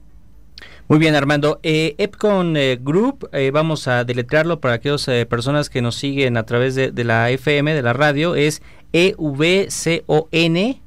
Muy 0.89 0.99
bien, 0.99 1.15
Armando. 1.15 1.61
Eh, 1.63 1.95
Epcon 1.99 2.57
eh, 2.57 2.79
Group, 2.81 3.29
vamos 3.53 3.89
a 3.89 4.05
deletrearlo 4.05 4.61
para 4.61 4.77
aquellas 4.77 5.07
personas 5.29 5.69
que 5.69 5.83
nos 5.83 5.97
siguen 5.97 6.39
a 6.39 6.47
través 6.47 6.75
de, 6.75 7.05
la 7.05 7.31
FM, 7.31 7.75
de 7.75 7.83
la 7.83 7.93
radio, 7.93 8.35
es 8.35 8.63
E-V-C-O-N, 8.95 10.83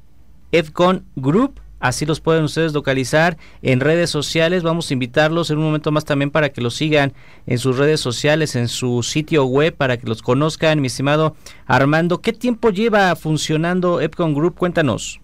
Epcon 0.50 1.04
Group. 1.14 1.60
Así 1.78 2.06
los 2.06 2.20
pueden 2.20 2.44
ustedes 2.44 2.72
localizar 2.72 3.36
en 3.62 3.80
redes 3.80 4.10
sociales. 4.10 4.62
Vamos 4.62 4.90
a 4.90 4.94
invitarlos 4.94 5.50
en 5.50 5.58
un 5.58 5.64
momento 5.64 5.92
más 5.92 6.04
también 6.04 6.30
para 6.30 6.48
que 6.48 6.60
los 6.60 6.74
sigan 6.74 7.12
en 7.46 7.58
sus 7.58 7.76
redes 7.76 8.00
sociales, 8.00 8.56
en 8.56 8.68
su 8.68 9.02
sitio 9.02 9.44
web, 9.44 9.74
para 9.74 9.96
que 9.96 10.06
los 10.06 10.22
conozcan. 10.22 10.80
Mi 10.80 10.86
estimado 10.86 11.36
Armando, 11.66 12.20
¿qué 12.22 12.32
tiempo 12.32 12.70
lleva 12.70 13.14
funcionando 13.16 14.00
Epcon 14.00 14.34
Group? 14.34 14.56
Cuéntanos. 14.56 15.20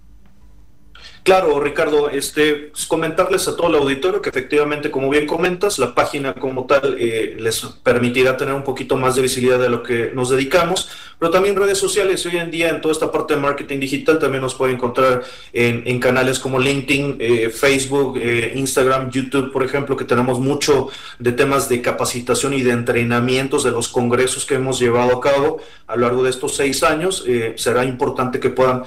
Claro, 1.25 1.61
Ricardo, 1.61 2.11
este, 2.11 2.71
pues, 2.73 2.85
comentarles 2.85 3.47
a 3.47 3.55
todo 3.55 3.69
el 3.69 3.77
auditorio 3.77 4.21
que 4.21 4.31
efectivamente, 4.31 4.91
como 4.91 5.09
bien 5.09 5.25
comentas, 5.25 5.79
la 5.79 5.95
página 5.95 6.35
como 6.35 6.67
tal 6.67 6.97
eh, 6.99 7.37
les 7.39 7.61
permitirá 7.61 8.37
tener 8.37 8.55
un 8.55 8.65
poquito 8.65 8.97
más 8.97 9.15
de 9.15 9.23
visibilidad 9.23 9.61
de 9.61 9.69
lo 9.69 9.85
que 9.85 10.11
nos 10.13 10.31
dedicamos, 10.31 10.91
pero 11.21 11.31
también 11.31 11.55
redes 11.55 11.79
sociales. 11.79 12.27
Hoy 12.27 12.39
en 12.39 12.51
día, 12.51 12.71
en 12.71 12.81
toda 12.81 12.91
esta 12.91 13.13
parte 13.13 13.35
de 13.35 13.41
marketing 13.41 13.79
digital, 13.79 14.19
también 14.19 14.43
nos 14.43 14.57
puede 14.57 14.73
encontrar 14.73 15.23
en, 15.53 16.01
canales 16.01 16.41
como 16.41 16.59
LinkedIn, 16.59 17.19
eh, 17.21 17.51
Facebook, 17.51 18.19
eh, 18.21 18.55
Instagram, 18.57 19.13
YouTube, 19.13 19.53
por 19.53 19.63
ejemplo, 19.63 19.97
que 19.97 20.05
tenemos 20.05 20.41
mucho 20.41 20.89
de 21.21 21.31
temas 21.31 21.69
de 21.69 21.81
capacitación 21.81 22.53
y 22.55 22.63
de 22.63 22.73
entrenamientos 22.73 23.63
de 23.63 23.71
los 23.71 23.87
congresos 23.87 24.45
que 24.45 24.57
hemos 24.57 24.81
llevado 24.81 25.19
a 25.19 25.21
cabo 25.21 25.61
a 25.87 25.95
lo 25.95 26.03
largo 26.03 26.25
de 26.25 26.31
estos 26.31 26.57
seis 26.57 26.83
años. 26.83 27.25
será 27.55 27.85
importante 27.85 28.41
que 28.41 28.51
puedan 28.51 28.83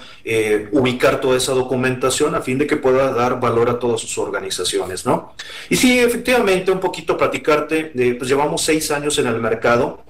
ubicar 0.73 1.21
toda 1.21 1.37
esa 1.37 1.53
documentación 1.53 2.24
a 2.33 2.41
fin 2.41 2.57
de 2.57 2.65
que 2.65 2.77
pueda 2.77 3.11
dar 3.11 3.39
valor 3.39 3.69
a 3.69 3.77
todas 3.77 4.01
sus 4.01 4.17
organizaciones, 4.17 5.05
¿no? 5.05 5.33
Y 5.69 5.75
sí, 5.75 5.99
efectivamente, 5.99 6.71
un 6.71 6.79
poquito 6.79 7.15
platicarte, 7.17 7.91
pues 8.17 8.27
llevamos 8.29 8.63
seis 8.63 8.89
años 8.89 9.19
en 9.19 9.27
el 9.27 9.39
mercado, 9.39 10.03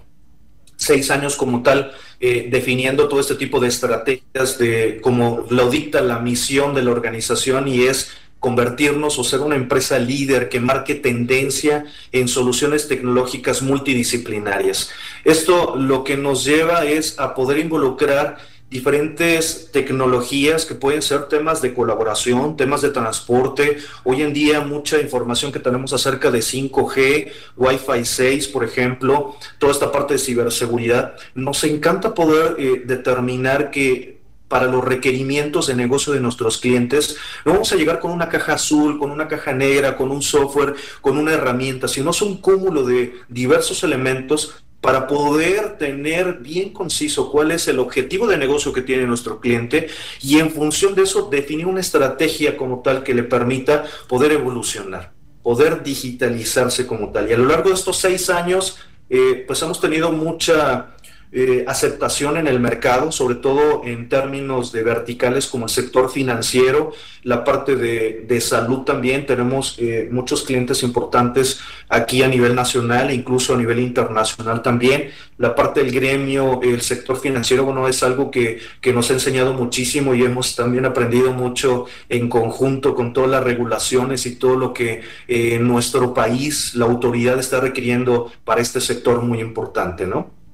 seis 0.77 1.11
años 1.11 1.35
como 1.35 1.63
tal, 1.63 1.91
eh, 2.19 2.47
definiendo 2.49 3.07
todo 3.07 3.19
este 3.19 3.35
tipo 3.35 3.59
de 3.59 3.67
estrategias 3.67 4.57
de 4.57 4.99
como 5.01 5.45
lo 5.49 5.69
dicta 5.69 5.99
la 6.01 6.19
misión 6.19 6.73
de 6.73 6.83
la 6.83 6.91
organización 6.91 7.67
y 7.67 7.83
es 7.83 8.11
convertirnos 8.39 9.17
o 9.17 9.23
ser 9.23 9.39
una 9.39 9.55
empresa 9.55 9.97
líder 9.97 10.49
que 10.49 10.59
marque 10.59 10.95
tendencia 10.95 11.85
en 12.11 12.27
soluciones 12.27 12.87
tecnológicas 12.87 13.63
multidisciplinarias. 13.63 14.91
Esto 15.23 15.75
lo 15.75 16.03
que 16.03 16.15
nos 16.15 16.45
lleva 16.45 16.85
es 16.85 17.19
a 17.19 17.33
poder 17.33 17.57
involucrar 17.57 18.37
diferentes 18.69 19.69
tecnologías 19.71 20.65
que 20.65 20.75
pueden 20.75 21.01
ser 21.01 21.25
temas 21.27 21.61
de 21.61 21.73
colaboración, 21.73 22.57
temas 22.57 22.81
de 22.81 22.89
transporte. 22.89 23.77
Hoy 24.03 24.21
en 24.21 24.33
día 24.33 24.61
mucha 24.61 24.99
información 24.99 25.51
que 25.51 25.59
tenemos 25.59 25.93
acerca 25.93 26.31
de 26.31 26.39
5G, 26.39 27.31
Wi-Fi 27.55 28.05
6, 28.05 28.47
por 28.49 28.63
ejemplo, 28.63 29.35
toda 29.59 29.71
esta 29.71 29.91
parte 29.91 30.15
de 30.15 30.19
ciberseguridad. 30.19 31.15
Nos 31.35 31.63
encanta 31.63 32.13
poder 32.13 32.55
eh, 32.59 32.81
determinar 32.85 33.71
que 33.71 34.15
para 34.47 34.67
los 34.67 34.83
requerimientos 34.83 35.67
de 35.67 35.75
negocio 35.75 36.13
de 36.13 36.19
nuestros 36.19 36.59
clientes, 36.59 37.17
no 37.45 37.53
vamos 37.53 37.71
a 37.71 37.75
llegar 37.75 37.99
con 37.99 38.11
una 38.11 38.29
caja 38.29 38.53
azul, 38.53 38.99
con 38.99 39.11
una 39.11 39.27
caja 39.27 39.53
negra, 39.53 39.97
con 39.97 40.11
un 40.11 40.21
software, 40.21 40.75
con 41.01 41.17
una 41.17 41.33
herramienta, 41.33 41.87
sino 41.87 42.11
es 42.11 42.21
un 42.21 42.37
cúmulo 42.37 42.83
de 42.83 43.15
diversos 43.27 43.83
elementos 43.83 44.64
para 44.85 45.07
poder 45.07 45.79
tener 45.79 46.33
bien 46.41 46.69
conciso 46.69 47.31
cuál 47.31 47.49
es 47.49 47.67
el 47.67 47.79
objetivo 47.79 48.27
de 48.27 48.37
negocio 48.37 48.71
que 48.71 48.83
tiene 48.83 49.07
nuestro 49.07 49.39
cliente 49.39 49.87
y 50.21 50.37
en 50.37 50.51
función 50.51 50.93
de 50.93 51.01
eso 51.01 51.27
definir 51.27 51.65
una 51.65 51.79
estrategia 51.79 52.55
como 52.55 52.83
tal 52.83 53.01
que 53.01 53.15
le 53.15 53.23
permita 53.23 53.85
poder 54.07 54.33
evolucionar, 54.33 55.11
poder 55.41 55.81
digitalizarse 55.81 56.85
como 56.85 57.11
tal. 57.11 57.27
Y 57.27 57.33
a 57.33 57.37
lo 57.37 57.47
largo 57.47 57.69
de 57.69 57.75
estos 57.75 57.97
seis 57.97 58.29
años, 58.29 58.77
eh, 59.09 59.43
pues 59.47 59.59
hemos 59.63 59.81
tenido 59.81 60.11
mucha 60.11 60.94
eh, 61.37 61.65
aceptación 61.67 62.37
en 62.37 62.47
el 62.47 62.61
mercado, 62.61 63.11
sobre 63.11 63.35
todo 63.35 63.81
en 63.83 64.07
términos 64.07 64.71
de 64.71 64.83
verticales 64.83 65.47
como 65.47 65.65
el 65.65 65.69
sector 65.69 66.09
financiero, 66.09 66.93
la 67.23 67.43
parte 67.43 67.75
de, 67.75 68.39
salud 68.39 68.83
también. 68.83 69.25
Tenemos 69.25 69.75
eh, 69.77 70.07
muchos 70.09 70.43
clientes 70.43 70.81
importantes 70.81 71.59
aquí 71.89 72.23
a 72.23 72.29
nivel 72.29 72.55
nacional 72.55 73.09
e 73.09 73.15
incluso 73.15 73.53
a 73.53 73.57
nivel 73.57 73.79
internacional 73.79 74.61
también. 74.61 75.09
La 75.37 75.53
parte 75.55 75.83
del 75.83 75.91
gremio, 75.91 76.61
el 76.63 76.79
sector 76.79 77.19
financiero, 77.19 77.65
bueno, 77.65 77.85
es 77.89 78.01
algo 78.01 78.31
que, 78.31 78.59
que 78.79 78.93
nos 78.93 79.09
ha 79.09 79.13
enseñado 79.15 79.53
muchísimo 79.53 80.15
y 80.15 80.23
hemos 80.23 80.55
también 80.55 80.85
aprendido 80.85 81.33
mucho 81.33 81.85
en 82.07 82.29
conjunto 82.29 82.95
con 82.95 83.11
todas 83.11 83.29
las 83.29 83.43
regulaciones 83.43 84.25
y 84.25 84.37
todo 84.37 84.55
lo 84.55 84.73
que 84.73 85.01
eh, 85.27 85.59
nuestro 85.59 86.13
país, 86.13 86.75
la 86.75 86.85
autoridad 86.85 87.37
está 87.39 87.59
requiriendo 87.59 88.31
para 88.45 88.61
este 88.61 88.79
sector 88.79 89.21
muy 89.21 89.41
importante, 89.41 90.07
¿no? 90.07 90.44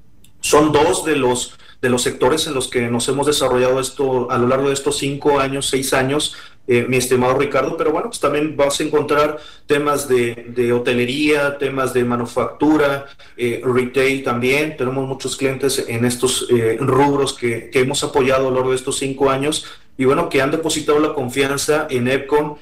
Son 0.42 0.72
dos 0.72 1.06
de 1.06 1.16
los, 1.16 1.56
de 1.82 1.90
los 1.90 2.02
sectores 2.02 2.46
en 2.48 2.54
los 2.54 2.68
que 2.68 2.90
nos 2.90 3.08
hemos 3.08 3.28
desarrollado 3.28 3.80
esto 3.80 4.30
a 4.30 4.38
lo 4.38 4.48
largo 4.48 4.68
de 4.68 4.74
estos 4.74 4.98
cinco 4.98 5.40
años, 5.40 5.70
seis 5.70 5.94
años, 5.94 6.36
eh, 6.68 6.86
mi 6.88 6.98
estimado 6.98 7.38
Ricardo, 7.38 7.76
pero 7.76 7.92
bueno, 7.92 8.10
pues 8.10 8.20
también 8.20 8.56
vas 8.56 8.80
a 8.80 8.84
encontrar 8.84 9.40
temas 9.66 10.08
de, 10.08 10.72
hotelería, 10.74 11.58
temas 11.58 11.94
de 11.94 12.06
manufactura, 12.06 13.08
eh, 13.36 13.62
retail 13.64 14.24
también. 14.24 14.78
Tenemos 14.78 15.08
muchos 15.08 15.36
clientes 15.36 15.84
en 15.88 16.06
estos 16.06 16.48
eh, 16.50 16.78
rubros 16.80 17.34
que, 17.34 17.70
que, 17.72 17.80
hemos 17.80 18.04
apoyado 18.04 18.48
a 18.48 18.52
lo 18.52 18.56
largo 18.56 18.70
de 18.70 18.76
estos 18.76 19.00
cinco 19.00 19.30
años 19.30 19.66
y 19.98 20.06
bueno, 20.06 20.30
que 20.30 20.42
han 20.42 20.52
depositado 20.52 21.00
la 21.00 21.14
confianza 21.14 21.88
en 21.90 22.08
EPCON 22.08 22.58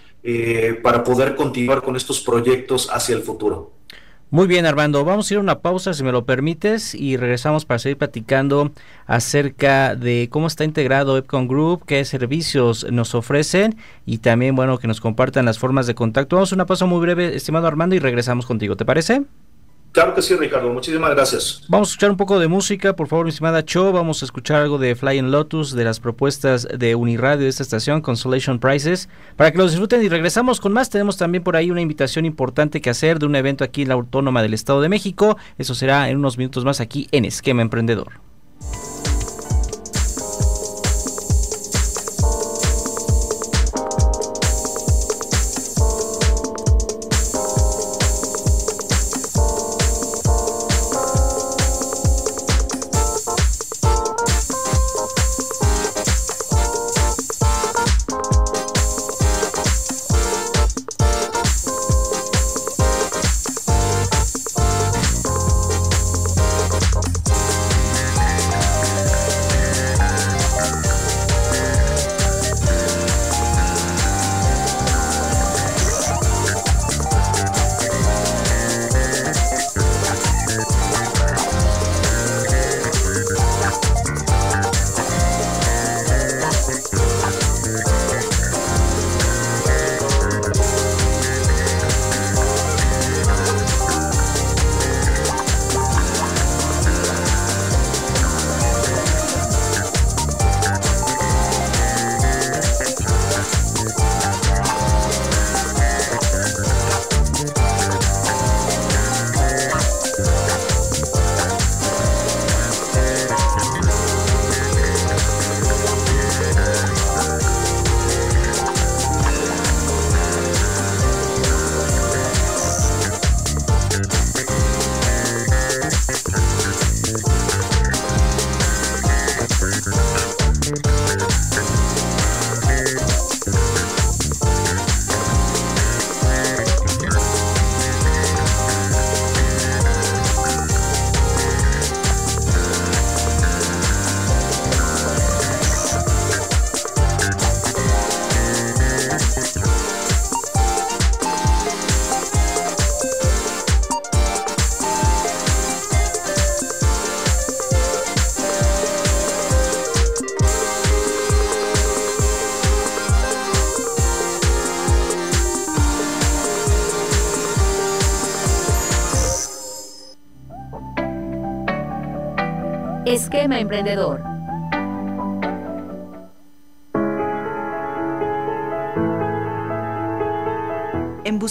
para 0.84 1.04
poder 1.04 1.36
continuar 1.36 1.82
con 1.82 1.96
estos 1.96 2.20
proyectos 2.20 2.90
hacia 2.92 3.16
el 3.16 3.22
futuro. 3.22 3.79
Muy 4.32 4.46
bien, 4.46 4.68
Armando. 4.68 5.04
Vamos 5.04 5.30
a 5.30 5.34
ir 5.34 5.38
a 5.40 5.42
una 5.42 5.60
pausa, 5.60 5.92
si 5.96 6.04
me 6.04 6.12
lo 6.12 6.24
permites, 6.24 6.94
y 6.94 7.18
regresamos 7.18 7.66
para 7.66 7.80
seguir 7.80 7.98
platicando 7.98 8.72
acerca 9.08 9.96
de 9.96 10.28
cómo 10.30 10.46
está 10.46 10.66
integrado 10.66 11.18
Epcon 11.18 11.48
Group, 11.48 11.86
qué 11.88 12.06
servicios 12.06 12.86
nos 12.92 13.16
ofrecen 13.16 13.78
y 14.06 14.20
también, 14.20 14.56
bueno, 14.56 14.78
que 14.78 14.88
nos 14.88 15.02
compartan 15.02 15.46
las 15.46 15.58
formas 15.58 15.88
de 15.88 15.96
contacto. 15.96 16.36
Vamos 16.36 16.52
a 16.52 16.56
una 16.56 16.68
pausa 16.68 16.86
muy 16.86 17.00
breve, 17.00 17.36
estimado 17.36 17.66
Armando, 17.66 17.96
y 17.96 18.00
regresamos 18.00 18.46
contigo. 18.46 18.76
¿Te 18.76 18.86
parece? 18.86 19.24
Claro 19.92 20.14
que 20.14 20.22
sí, 20.22 20.36
Ricardo. 20.36 20.70
Muchísimas 20.70 21.10
gracias. 21.12 21.64
Vamos 21.68 21.90
a 21.90 21.92
escuchar 21.92 22.12
un 22.12 22.18
poco 22.18 22.40
de 22.40 22.48
música, 22.48 22.96
por 22.96 23.08
favor, 23.08 23.26
mi 23.26 23.30
estimada 23.30 23.66
Cho. 23.66 23.92
Vamos 23.92 24.22
a 24.22 24.26
escuchar 24.26 24.62
algo 24.62 24.78
de 24.78 24.96
Flying 24.96 25.32
Lotus, 25.32 25.74
de 25.74 25.84
las 25.84 26.00
propuestas 26.00 26.68
de 26.72 26.94
Uniradio 26.94 27.44
de 27.44 27.50
esta 27.50 27.64
estación, 27.64 28.02
Consolation 28.02 28.60
Prices, 28.60 29.10
para 29.36 29.52
que 29.52 29.58
los 29.58 29.72
disfruten 29.72 30.04
y 30.04 30.10
regresamos 30.10 30.60
con 30.60 30.74
más. 30.74 30.92
Tenemos 30.92 31.18
también 31.18 31.44
por 31.44 31.56
ahí 31.56 31.72
una 31.72 31.82
invitación 31.82 32.26
importante 32.26 32.82
que 32.82 32.92
hacer 32.92 33.18
de 33.18 33.26
un 33.26 33.36
evento 33.36 33.64
aquí 33.64 33.82
en 33.82 33.90
la 33.90 33.96
Autónoma 33.96 34.44
del 34.44 34.54
Estado 34.54 34.82
de 34.82 34.90
México. 34.90 35.38
Eso 35.58 35.74
será 35.74 36.10
en 36.10 36.18
unos 36.18 36.38
minutos 36.38 36.66
más 36.66 36.82
aquí 36.82 37.08
en 37.12 37.26
Esquema 37.26 37.64
Emprendedor. 37.64 38.22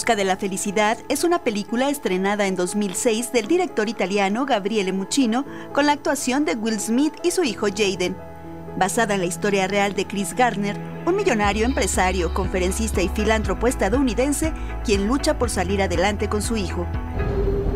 Busca 0.09 0.15
de 0.15 0.25
la 0.25 0.37
Felicidad 0.37 0.97
es 1.07 1.23
una 1.23 1.43
película 1.43 1.87
estrenada 1.87 2.47
en 2.47 2.55
2006 2.55 3.31
del 3.31 3.45
director 3.45 3.89
italiano 3.89 4.47
Gabriele 4.47 4.91
Muccino 4.91 5.45
con 5.71 5.85
la 5.85 5.91
actuación 5.91 6.45
de 6.45 6.55
Will 6.55 6.79
Smith 6.79 7.13
y 7.21 7.29
su 7.29 7.43
hijo 7.43 7.67
Jaden. 7.67 8.17
Basada 8.75 9.13
en 9.13 9.19
la 9.19 9.27
historia 9.27 9.67
real 9.67 9.93
de 9.93 10.07
Chris 10.07 10.33
Garner, 10.33 10.75
un 11.05 11.15
millonario 11.15 11.63
empresario, 11.63 12.33
conferencista 12.33 13.03
y 13.03 13.09
filántropo 13.09 13.67
estadounidense 13.67 14.51
quien 14.83 15.05
lucha 15.05 15.37
por 15.37 15.51
salir 15.51 15.79
adelante 15.79 16.27
con 16.27 16.41
su 16.41 16.57
hijo. 16.57 16.87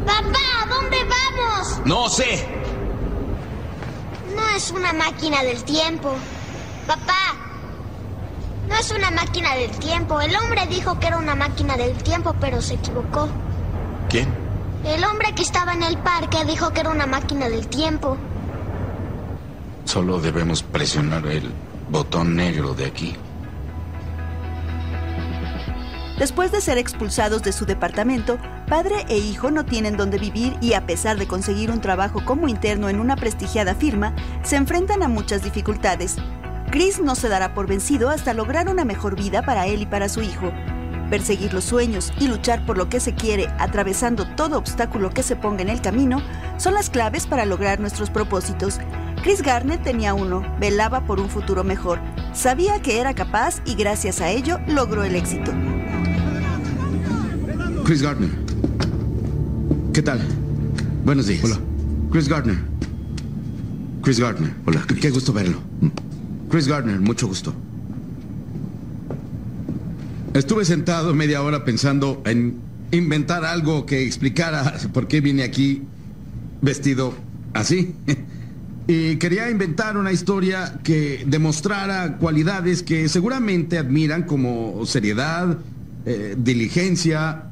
¡Papá! 0.03 0.67
¿Dónde 0.67 0.97
vamos? 1.03 1.85
No 1.85 2.09
sé, 2.09 2.47
no 4.35 4.49
es 4.57 4.71
una 4.71 4.91
máquina 4.91 5.43
del 5.43 5.63
tiempo. 5.63 6.15
Papá, 6.87 7.42
no 8.73 8.79
es 8.79 8.89
una 8.89 9.11
máquina 9.11 9.53
del 9.55 9.69
tiempo. 9.69 10.19
El 10.19 10.35
hombre 10.35 10.65
dijo 10.65 10.99
que 10.99 11.05
era 11.05 11.17
una 11.17 11.35
máquina 11.35 11.77
del 11.77 11.93
tiempo, 12.01 12.35
pero 12.41 12.59
se 12.59 12.73
equivocó. 12.73 13.29
¿Quién? 14.09 14.27
El 14.83 15.03
hombre 15.05 15.33
que 15.35 15.43
estaba 15.43 15.73
en 15.73 15.83
el 15.83 15.97
parque 15.99 16.43
dijo 16.45 16.73
que 16.73 16.81
era 16.81 16.89
una 16.89 17.05
máquina 17.05 17.49
del 17.49 17.67
tiempo. 17.67 18.17
Solo 19.85 20.19
debemos 20.19 20.63
presionar 20.63 21.27
el 21.27 21.51
botón 21.91 22.35
negro 22.35 22.73
de 22.73 22.87
aquí. 22.87 23.15
Después 26.17 26.51
de 26.51 26.59
ser 26.59 26.79
expulsados 26.79 27.43
de 27.43 27.51
su 27.51 27.65
departamento, 27.65 28.39
padre 28.67 29.05
e 29.07 29.17
hijo 29.19 29.51
no 29.51 29.65
tienen 29.65 29.97
dónde 29.97 30.17
vivir 30.17 30.55
y 30.61 30.73
a 30.73 30.87
pesar 30.87 31.17
de 31.17 31.27
conseguir 31.27 31.69
un 31.69 31.81
trabajo 31.81 32.25
como 32.25 32.47
interno 32.47 32.89
en 32.89 32.99
una 32.99 33.17
prestigiada 33.17 33.75
firma, 33.75 34.15
se 34.41 34.55
enfrentan 34.55 35.03
a 35.03 35.07
muchas 35.07 35.43
dificultades. 35.43 36.17
Chris 36.73 36.99
no 36.99 37.13
se 37.13 37.29
dará 37.29 37.53
por 37.53 37.67
vencido 37.67 38.09
hasta 38.09 38.33
lograr 38.33 38.67
una 38.67 38.83
mejor 38.83 39.15
vida 39.15 39.43
para 39.43 39.67
él 39.67 39.83
y 39.83 39.85
para 39.85 40.09
su 40.09 40.23
hijo. 40.23 40.51
Perseguir 41.07 41.53
los 41.53 41.65
sueños 41.65 42.11
y 42.19 42.27
luchar 42.27 42.65
por 42.65 42.79
lo 42.79 42.89
que 42.89 42.99
se 42.99 43.13
quiere, 43.13 43.47
atravesando 43.59 44.25
todo 44.35 44.57
obstáculo 44.57 45.11
que 45.11 45.21
se 45.21 45.35
ponga 45.35 45.61
en 45.61 45.69
el 45.69 45.81
camino, 45.81 46.19
son 46.57 46.73
las 46.73 46.89
claves 46.89 47.27
para 47.27 47.45
lograr 47.45 47.79
nuestros 47.79 48.09
propósitos. 48.09 48.79
Chris 49.21 49.43
Garner 49.43 49.83
tenía 49.83 50.15
uno, 50.15 50.41
velaba 50.59 51.05
por 51.05 51.19
un 51.19 51.29
futuro 51.29 51.63
mejor, 51.63 51.99
sabía 52.33 52.81
que 52.81 52.99
era 52.99 53.13
capaz 53.13 53.61
y 53.65 53.75
gracias 53.75 54.19
a 54.19 54.31
ello 54.31 54.57
logró 54.67 55.03
el 55.03 55.15
éxito. 55.15 55.51
Chris 57.85 58.01
Gardner. 58.01 58.31
¿Qué 59.93 60.01
tal? 60.01 60.19
Buenos 61.05 61.27
días. 61.27 61.43
Hola. 61.43 61.59
Chris 62.11 62.27
Gardner. 62.27 62.57
Chris 64.01 64.19
Gardner. 64.19 64.51
Hola, 64.65 64.81
Chris. 64.87 65.01
Qué 65.01 65.11
gusto 65.11 65.33
verlo. 65.33 65.59
Chris 66.53 66.67
Gardner, 66.67 66.99
mucho 66.99 67.25
gusto. 67.25 67.51
Estuve 70.35 70.65
sentado 70.65 71.15
media 71.15 71.41
hora 71.41 71.65
pensando 71.65 72.21
en 72.27 72.59
inventar 72.91 73.43
algo 73.43 73.87
que 73.87 74.05
explicara 74.05 74.77
por 74.93 75.07
qué 75.07 75.19
vine 75.19 75.41
aquí 75.41 75.81
vestido 76.61 77.15
así. 77.53 77.95
Y 78.85 79.15
quería 79.15 79.49
inventar 79.49 79.97
una 79.97 80.11
historia 80.11 80.79
que 80.83 81.23
demostrara 81.25 82.17
cualidades 82.17 82.83
que 82.83 83.07
seguramente 83.07 83.77
admiran 83.77 84.23
como 84.23 84.85
seriedad, 84.85 85.57
eh, 86.05 86.35
diligencia 86.37 87.45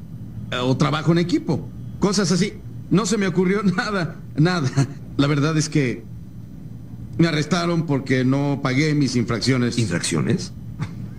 eh, 0.50 0.56
o 0.58 0.76
trabajo 0.76 1.10
en 1.10 1.18
equipo. 1.18 1.68
Cosas 1.98 2.30
así. 2.30 2.52
No 2.90 3.06
se 3.06 3.16
me 3.16 3.26
ocurrió 3.26 3.62
nada, 3.76 4.16
nada. 4.36 4.70
La 5.16 5.26
verdad 5.26 5.56
es 5.56 5.70
que 5.70 6.04
me 7.18 7.28
arrestaron 7.28 7.86
porque 7.86 8.24
no 8.24 8.60
pagué 8.62 8.94
mis 8.94 9.16
infracciones. 9.16 9.78
¿Infracciones? 9.78 10.52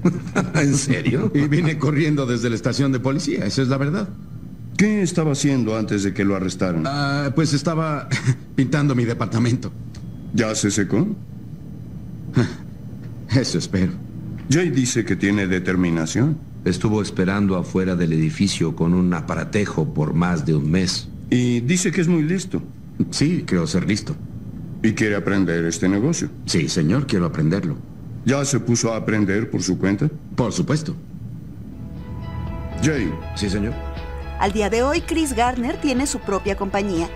¿En 0.56 0.76
serio? 0.76 1.32
Y 1.34 1.48
vine 1.48 1.78
corriendo 1.78 2.26
desde 2.26 2.50
la 2.50 2.56
estación 2.56 2.92
de 2.92 3.00
policía, 3.00 3.46
esa 3.46 3.62
es 3.62 3.68
la 3.68 3.78
verdad. 3.78 4.10
¿Qué 4.78 5.02
estaba 5.02 5.34
haciendo 5.34 5.78
antes 5.78 6.04
de 6.04 6.14
que 6.14 6.26
lo 6.26 6.36
arrestaran? 6.36 6.84
Ah, 6.86 7.32
pues 7.36 7.54
estaba 7.54 8.10
pintando 8.56 8.96
mi 8.96 9.06
departamento. 9.06 9.72
¿Ya 10.34 10.54
se 10.56 10.72
secó? 10.72 11.08
Eso 13.30 13.58
espero. 13.58 13.92
Jay 14.50 14.70
dice 14.70 15.06
que 15.06 15.16
tiene 15.16 15.48
determinación. 15.48 16.38
Estuvo 16.66 17.02
esperando 17.02 17.56
afuera 17.56 17.96
del 17.96 18.14
edificio 18.14 18.76
con 18.76 18.94
un 18.94 19.14
aparatejo 19.14 19.94
por 19.94 20.14
más 20.14 20.46
de 20.46 20.56
un 20.56 20.72
mes. 20.72 21.08
Y 21.30 21.62
dice 21.62 21.92
que 21.92 22.02
es 22.02 22.08
muy 22.08 22.24
listo. 22.24 22.62
Sí, 23.12 23.44
creo 23.46 23.68
ser 23.68 23.88
listo. 23.88 24.16
¿Y 24.84 24.94
quiere 24.94 25.16
aprender 25.16 25.64
este 25.64 25.88
negocio? 25.88 26.30
Sí, 26.46 26.68
señor, 26.68 27.08
quiero 27.08 27.26
aprenderlo. 27.26 27.78
¿Ya 28.26 28.44
se 28.44 28.60
puso 28.60 28.94
a 28.94 28.98
aprender 28.98 29.50
por 29.50 29.64
su 29.64 29.80
cuenta? 29.80 30.10
Por 30.36 30.52
supuesto. 30.52 30.94
Jay. 32.84 33.10
Sí, 33.36 33.50
señor. 33.50 33.74
Al 34.40 34.52
día 34.52 34.70
de 34.70 34.84
hoy, 34.84 35.00
Chris 35.00 35.34
Garner 35.34 35.80
tiene 35.80 36.06
su 36.06 36.20
propia 36.20 36.58
compañía. 36.58 37.10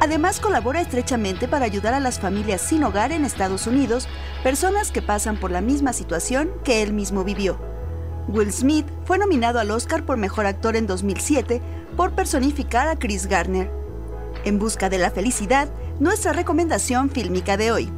Además, 0.00 0.40
colabora 0.40 0.80
estrechamente 0.80 1.46
para 1.46 1.64
ayudar 1.64 1.94
a 1.94 2.00
las 2.00 2.18
familias 2.18 2.60
sin 2.60 2.82
hogar 2.82 3.12
en 3.12 3.24
Estados 3.24 3.68
Unidos, 3.68 4.08
personas 4.42 4.90
que 4.90 5.00
pasan 5.00 5.38
por 5.38 5.52
la 5.52 5.60
misma 5.60 5.92
situación 5.92 6.50
que 6.64 6.82
él 6.82 6.92
mismo 6.92 7.22
vivió. 7.22 7.56
Will 8.26 8.52
Smith 8.52 8.86
fue 9.04 9.18
nominado 9.18 9.60
al 9.60 9.70
Oscar 9.70 10.04
por 10.04 10.16
Mejor 10.16 10.46
Actor 10.46 10.74
en 10.74 10.88
2007 10.88 11.62
por 11.96 12.16
personificar 12.16 12.88
a 12.88 12.98
Chris 12.98 13.26
Garner. 13.26 13.70
En 14.44 14.58
busca 14.58 14.88
de 14.88 14.98
la 14.98 15.12
felicidad, 15.12 15.68
nuestra 16.02 16.32
recomendación 16.32 17.10
fílmica 17.10 17.56
de 17.56 17.70
hoy. 17.70 17.88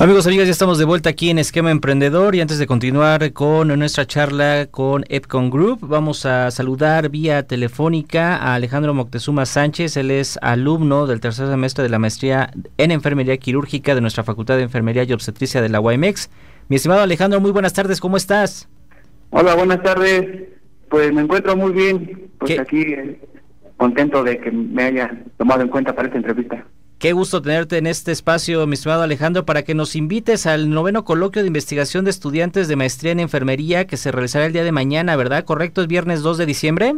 Amigos, 0.00 0.26
amigas, 0.26 0.46
ya 0.46 0.52
estamos 0.52 0.78
de 0.78 0.86
vuelta 0.86 1.10
aquí 1.10 1.28
en 1.30 1.38
Esquema 1.38 1.70
Emprendedor 1.70 2.34
y 2.34 2.40
antes 2.40 2.58
de 2.58 2.66
continuar 2.66 3.32
con 3.32 3.68
nuestra 3.78 4.06
charla 4.06 4.66
con 4.70 5.04
Epcon 5.08 5.50
Group, 5.50 5.80
vamos 5.82 6.24
a 6.26 6.50
saludar 6.50 7.10
vía 7.10 7.46
telefónica 7.46 8.36
a 8.36 8.54
Alejandro 8.54 8.94
Moctezuma 8.94 9.44
Sánchez, 9.46 9.98
él 9.98 10.10
es 10.10 10.38
alumno 10.42 11.06
del 11.06 11.20
tercer 11.20 11.48
semestre 11.48 11.84
de 11.84 11.90
la 11.90 11.98
maestría 11.98 12.50
en 12.78 12.90
Enfermería 12.90 13.36
Quirúrgica 13.36 13.94
de 13.94 14.00
nuestra 14.00 14.24
Facultad 14.24 14.56
de 14.56 14.62
Enfermería 14.62 15.04
y 15.04 15.12
Obstetricia 15.12 15.60
de 15.60 15.68
la 15.68 15.80
UAMX. 15.80 16.30
Mi 16.68 16.76
estimado 16.76 17.02
Alejandro, 17.02 17.38
muy 17.38 17.50
buenas 17.50 17.74
tardes, 17.74 18.00
¿cómo 18.00 18.16
estás? 18.16 18.68
Hola, 19.30 19.54
buenas 19.54 19.82
tardes. 19.82 20.48
Pues 20.88 21.12
me 21.12 21.22
encuentro 21.22 21.56
muy 21.56 21.72
bien, 21.72 22.30
pues 22.38 22.58
aquí 22.58 22.82
eh, 22.82 23.20
contento 23.76 24.24
de 24.24 24.38
que 24.38 24.50
me 24.50 24.84
haya 24.84 25.22
tomado 25.38 25.62
en 25.62 25.68
cuenta 25.68 25.94
para 25.94 26.08
esta 26.08 26.18
entrevista. 26.18 26.66
Qué 26.98 27.12
gusto 27.12 27.40
tenerte 27.40 27.78
en 27.78 27.86
este 27.86 28.12
espacio, 28.12 28.66
mi 28.66 28.74
estimado 28.74 29.02
Alejandro, 29.02 29.46
para 29.46 29.62
que 29.62 29.74
nos 29.74 29.96
invites 29.96 30.46
al 30.46 30.68
noveno 30.68 31.04
coloquio 31.04 31.42
de 31.42 31.48
investigación 31.48 32.04
de 32.04 32.10
estudiantes 32.10 32.68
de 32.68 32.76
maestría 32.76 33.12
en 33.12 33.20
enfermería 33.20 33.86
que 33.86 33.96
se 33.96 34.12
realizará 34.12 34.46
el 34.46 34.52
día 34.52 34.64
de 34.64 34.72
mañana, 34.72 35.16
¿verdad? 35.16 35.44
¿Correcto? 35.44 35.80
¿Es 35.80 35.86
viernes 35.86 36.22
2 36.22 36.36
de 36.36 36.46
diciembre? 36.46 36.96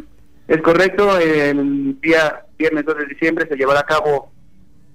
Es 0.48 0.60
correcto, 0.62 1.18
el 1.18 2.00
día 2.00 2.46
viernes 2.58 2.84
2 2.84 2.96
de 2.96 3.06
diciembre 3.06 3.46
se 3.46 3.56
llevará 3.56 3.80
a 3.80 3.86
cabo 3.86 4.32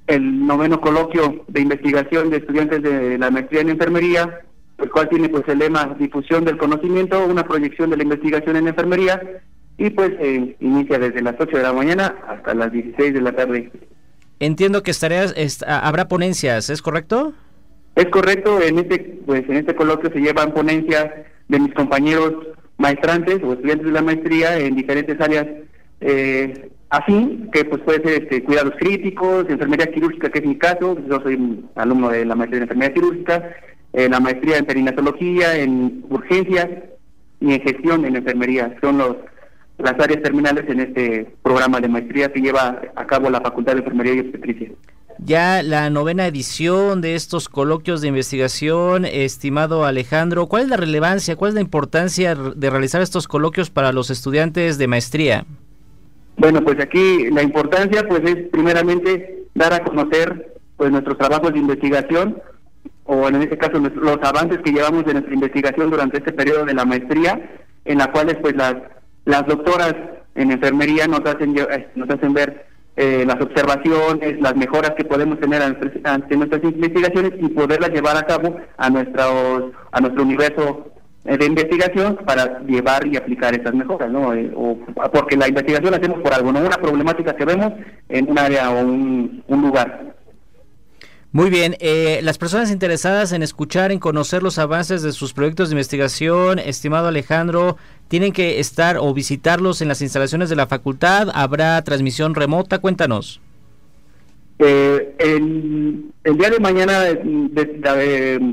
el 0.07 0.45
noveno 0.45 0.81
coloquio 0.81 1.45
de 1.47 1.61
investigación 1.61 2.29
de 2.29 2.37
estudiantes 2.37 2.81
de 2.81 3.17
la 3.17 3.29
maestría 3.29 3.61
en 3.61 3.69
enfermería, 3.69 4.41
el 4.77 4.91
cual 4.91 5.09
tiene 5.09 5.29
pues 5.29 5.43
el 5.47 5.59
lema 5.59 5.95
difusión 5.99 6.45
del 6.45 6.57
conocimiento, 6.57 7.25
una 7.25 7.43
proyección 7.43 7.89
de 7.89 7.97
la 7.97 8.03
investigación 8.03 8.55
en 8.55 8.67
enfermería 8.67 9.21
y 9.77 9.89
pues 9.89 10.11
eh, 10.19 10.55
inicia 10.59 10.99
desde 10.99 11.21
las 11.21 11.35
8 11.39 11.57
de 11.57 11.63
la 11.63 11.73
mañana 11.73 12.15
hasta 12.27 12.53
las 12.53 12.71
16 12.71 13.13
de 13.13 13.21
la 13.21 13.31
tarde. 13.33 13.71
Entiendo 14.39 14.83
que 14.83 14.91
estarías, 14.91 15.33
habrá 15.67 16.07
ponencias, 16.07 16.69
¿es 16.69 16.81
correcto? 16.81 17.33
Es 17.95 18.05
correcto, 18.09 18.61
en 18.61 18.79
este, 18.79 19.19
pues 19.25 19.43
en 19.49 19.57
este 19.57 19.75
coloquio 19.75 20.11
se 20.11 20.19
llevan 20.19 20.53
ponencias 20.53 21.09
de 21.47 21.59
mis 21.59 21.73
compañeros 21.73 22.33
maestrantes 22.77 23.41
o 23.43 23.53
estudiantes 23.53 23.87
de 23.87 23.93
la 23.93 24.03
maestría 24.03 24.59
en 24.59 24.75
diferentes 24.75 25.19
áreas 25.19 25.47
eh, 26.01 26.69
así, 26.89 27.49
que 27.51 27.65
pues 27.65 27.81
puede 27.81 28.03
ser 28.03 28.23
este, 28.23 28.43
cuidados 28.43 28.73
críticos, 28.77 29.45
enfermería 29.49 29.91
quirúrgica, 29.91 30.29
que 30.29 30.39
es 30.39 30.45
mi 30.45 30.57
caso, 30.57 30.97
yo 31.09 31.19
soy 31.21 31.65
alumno 31.75 32.09
de 32.09 32.25
la 32.25 32.35
maestría 32.35 32.57
en 32.57 32.63
enfermería 32.63 32.93
quirúrgica, 32.93 33.55
en 33.93 34.11
la 34.11 34.19
maestría 34.19 34.57
en 34.57 34.65
perinatología, 34.65 35.55
en 35.55 36.05
urgencias 36.09 36.67
y 37.39 37.53
en 37.53 37.61
gestión 37.61 38.05
en 38.05 38.15
enfermería. 38.15 38.75
Son 38.81 38.97
los 38.97 39.15
las 39.77 39.93
áreas 39.99 40.23
terminales 40.23 40.65
en 40.69 40.79
este 40.79 41.35
programa 41.43 41.79
de 41.79 41.87
maestría 41.87 42.31
que 42.31 42.41
lleva 42.41 42.81
a 42.95 43.05
cabo 43.05 43.29
la 43.29 43.41
Facultad 43.41 43.73
de 43.73 43.79
Enfermería 43.79 44.15
y 44.15 44.19
Obstetricia. 44.21 44.69
Ya 45.19 45.63
la 45.63 45.89
novena 45.89 46.27
edición 46.27 47.01
de 47.01 47.15
estos 47.15 47.49
coloquios 47.49 48.01
de 48.01 48.07
investigación, 48.07 49.05
estimado 49.05 49.85
Alejandro, 49.85 50.47
¿cuál 50.47 50.63
es 50.63 50.69
la 50.69 50.77
relevancia, 50.77 51.35
cuál 51.35 51.49
es 51.49 51.55
la 51.55 51.61
importancia 51.61 52.35
de 52.35 52.69
realizar 52.69 53.01
estos 53.01 53.27
coloquios 53.27 53.69
para 53.69 53.91
los 53.91 54.09
estudiantes 54.09 54.77
de 54.77 54.87
maestría? 54.87 55.45
Bueno, 56.37 56.61
pues 56.63 56.79
aquí 56.79 57.29
la 57.31 57.41
importancia 57.41 58.07
pues 58.07 58.21
es 58.25 58.47
primeramente 58.49 59.45
dar 59.55 59.73
a 59.73 59.83
conocer 59.83 60.55
pues 60.75 60.91
nuestros 60.91 61.17
trabajos 61.17 61.51
de 61.51 61.59
investigación 61.59 62.39
o 63.07 63.27
en 63.27 63.41
este 63.41 63.57
caso 63.57 63.79
los 63.79 64.17
avances 64.21 64.59
que 64.59 64.71
llevamos 64.71 65.05
de 65.05 65.13
nuestra 65.13 65.33
investigación 65.33 65.89
durante 65.89 66.17
este 66.17 66.31
periodo 66.33 66.65
de 66.65 66.73
la 66.73 66.85
maestría, 66.85 67.39
en 67.85 67.97
la 67.97 68.11
cuales 68.11 68.37
pues 68.41 68.55
las 68.55 68.75
las 69.27 69.45
doctoras 69.45 69.93
en 70.35 70.51
enfermería 70.51 71.05
nos 71.05 71.19
hacen, 71.19 71.53
eh, 71.57 71.87
nos 71.95 72.09
hacen 72.09 72.33
ver 72.33 72.65
eh, 72.95 73.25
las 73.27 73.39
observaciones, 73.41 74.39
las 74.39 74.55
mejoras 74.55 74.91
que 74.91 75.03
podemos 75.03 75.37
tener 75.39 75.61
ante 75.61 76.37
nuestras 76.37 76.63
investigaciones 76.63 77.33
y 77.37 77.49
poderlas 77.49 77.89
llevar 77.89 78.15
a 78.15 78.23
cabo 78.23 78.55
a, 78.77 78.89
nuestro, 78.89 79.73
a 79.91 79.99
nuestro 79.99 80.23
universo 80.23 80.93
de 81.25 81.45
investigación 81.45 82.15
para 82.25 82.61
llevar 82.61 83.05
y 83.05 83.17
aplicar 83.17 83.53
esas 83.53 83.73
mejoras, 83.73 84.09
¿no? 84.09 84.33
Eh, 84.33 84.49
o, 84.55 84.77
porque 85.11 85.35
la 85.35 85.49
investigación 85.49 85.91
la 85.91 85.97
hacemos 85.97 86.21
por 86.21 86.33
algo, 86.33 86.53
no 86.53 86.59
una 86.59 86.77
problemática 86.77 87.35
que 87.35 87.43
vemos 87.43 87.73
en 88.07 88.31
un 88.31 88.39
área 88.39 88.71
o 88.71 88.79
un 88.79 89.43
lugar. 89.61 90.06
Muy 91.37 91.51
bien, 91.51 91.75
eh, 91.81 92.19
las 92.23 92.39
personas 92.39 92.71
interesadas 92.71 93.31
en 93.31 93.43
escuchar, 93.43 93.91
en 93.91 93.99
conocer 93.99 94.41
los 94.41 94.57
avances 94.57 95.03
de 95.03 95.11
sus 95.11 95.33
proyectos 95.33 95.69
de 95.69 95.75
investigación, 95.75 96.57
estimado 96.57 97.09
Alejandro, 97.09 97.77
tienen 98.07 98.33
que 98.33 98.59
estar 98.59 98.97
o 98.97 99.13
visitarlos 99.13 99.83
en 99.83 99.87
las 99.87 100.01
instalaciones 100.01 100.49
de 100.49 100.55
la 100.55 100.65
facultad. 100.65 101.27
¿Habrá 101.35 101.79
transmisión 101.83 102.33
remota? 102.33 102.79
Cuéntanos. 102.79 103.39
Eh, 104.57 105.13
el, 105.19 106.11
día 106.23 106.49
de 106.49 106.59
mañana 106.59 107.03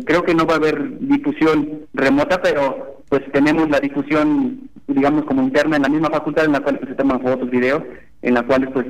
creo 0.05 0.23
que 0.23 0.35
no 0.35 0.44
va 0.44 0.53
a 0.53 0.59
haber 0.59 0.99
difusión 1.01 1.87
remota, 1.94 2.42
pero 2.42 3.03
pues 3.09 3.23
tenemos 3.33 3.70
la 3.70 3.81
difusión, 3.81 4.68
digamos, 4.88 5.25
como 5.25 5.42
interna 5.42 5.77
en 5.77 5.83
la 5.85 5.88
misma 5.88 6.11
facultad 6.11 6.44
en 6.44 6.53
la 6.53 6.61
cual 6.61 6.79
se 6.87 6.94
toman 6.97 7.23
fotos, 7.23 7.49
videos, 7.49 7.83
en 8.20 8.35
la 8.35 8.42
cual 8.42 8.70
pues, 8.75 8.88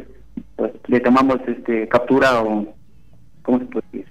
pues 0.56 0.72
le 0.88 0.98
tomamos 0.98 1.38
este 1.46 1.86
captura 1.86 2.42
o 2.42 2.73
¿cómo 3.44 3.60
se 3.60 3.66
puede 3.66 3.86
decir? 3.92 4.08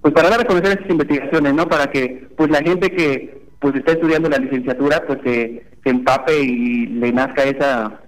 Pues 0.00 0.14
para 0.14 0.30
dar 0.30 0.40
a 0.40 0.44
conocer 0.44 0.72
estas 0.72 0.90
investigaciones, 0.90 1.54
¿no? 1.54 1.68
Para 1.68 1.86
que 1.90 2.28
pues 2.36 2.50
la 2.50 2.62
gente 2.62 2.90
que 2.90 3.42
pues 3.60 3.74
está 3.76 3.92
estudiando 3.92 4.28
la 4.28 4.38
licenciatura 4.38 5.04
pues 5.06 5.18
se, 5.24 5.70
empape 5.84 6.40
y 6.40 6.86
le 6.86 7.12
nazca 7.12 7.42
esa 7.42 8.00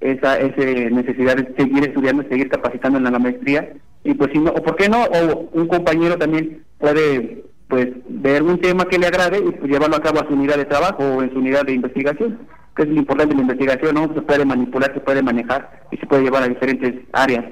esa 0.00 0.38
ese 0.38 0.90
necesidad 0.90 1.36
de 1.36 1.52
seguir 1.56 1.84
estudiando, 1.84 2.22
seguir 2.28 2.48
capacitando 2.48 2.98
en 2.98 3.04
la 3.04 3.18
maestría 3.18 3.72
y 4.04 4.14
pues 4.14 4.30
si 4.32 4.38
no, 4.38 4.50
o 4.52 4.62
por 4.62 4.76
qué 4.76 4.88
no, 4.88 5.04
o 5.04 5.48
un 5.52 5.66
compañero 5.66 6.16
también 6.16 6.62
puede 6.78 7.44
pues 7.68 7.88
ver 8.08 8.42
un 8.42 8.60
tema 8.60 8.86
que 8.86 8.98
le 8.98 9.06
agrade 9.06 9.38
y 9.38 9.50
pues, 9.50 9.70
llevarlo 9.70 9.96
a 9.96 10.02
cabo 10.02 10.20
a 10.20 10.26
su 10.26 10.32
unidad 10.32 10.56
de 10.56 10.64
trabajo 10.64 11.04
o 11.04 11.22
en 11.22 11.30
su 11.30 11.38
unidad 11.38 11.66
de 11.66 11.74
investigación, 11.74 12.38
que 12.74 12.82
es 12.82 12.88
lo 12.88 12.94
importante 12.94 13.34
de 13.34 13.42
la 13.42 13.52
investigación, 13.52 13.94
¿no? 13.94 14.14
Se 14.14 14.22
puede 14.22 14.44
manipular, 14.44 14.92
se 14.94 15.00
puede 15.00 15.22
manejar 15.22 15.82
y 15.90 15.96
se 15.98 16.06
puede 16.06 16.22
llevar 16.22 16.44
a 16.44 16.48
diferentes 16.48 16.94
áreas. 17.12 17.44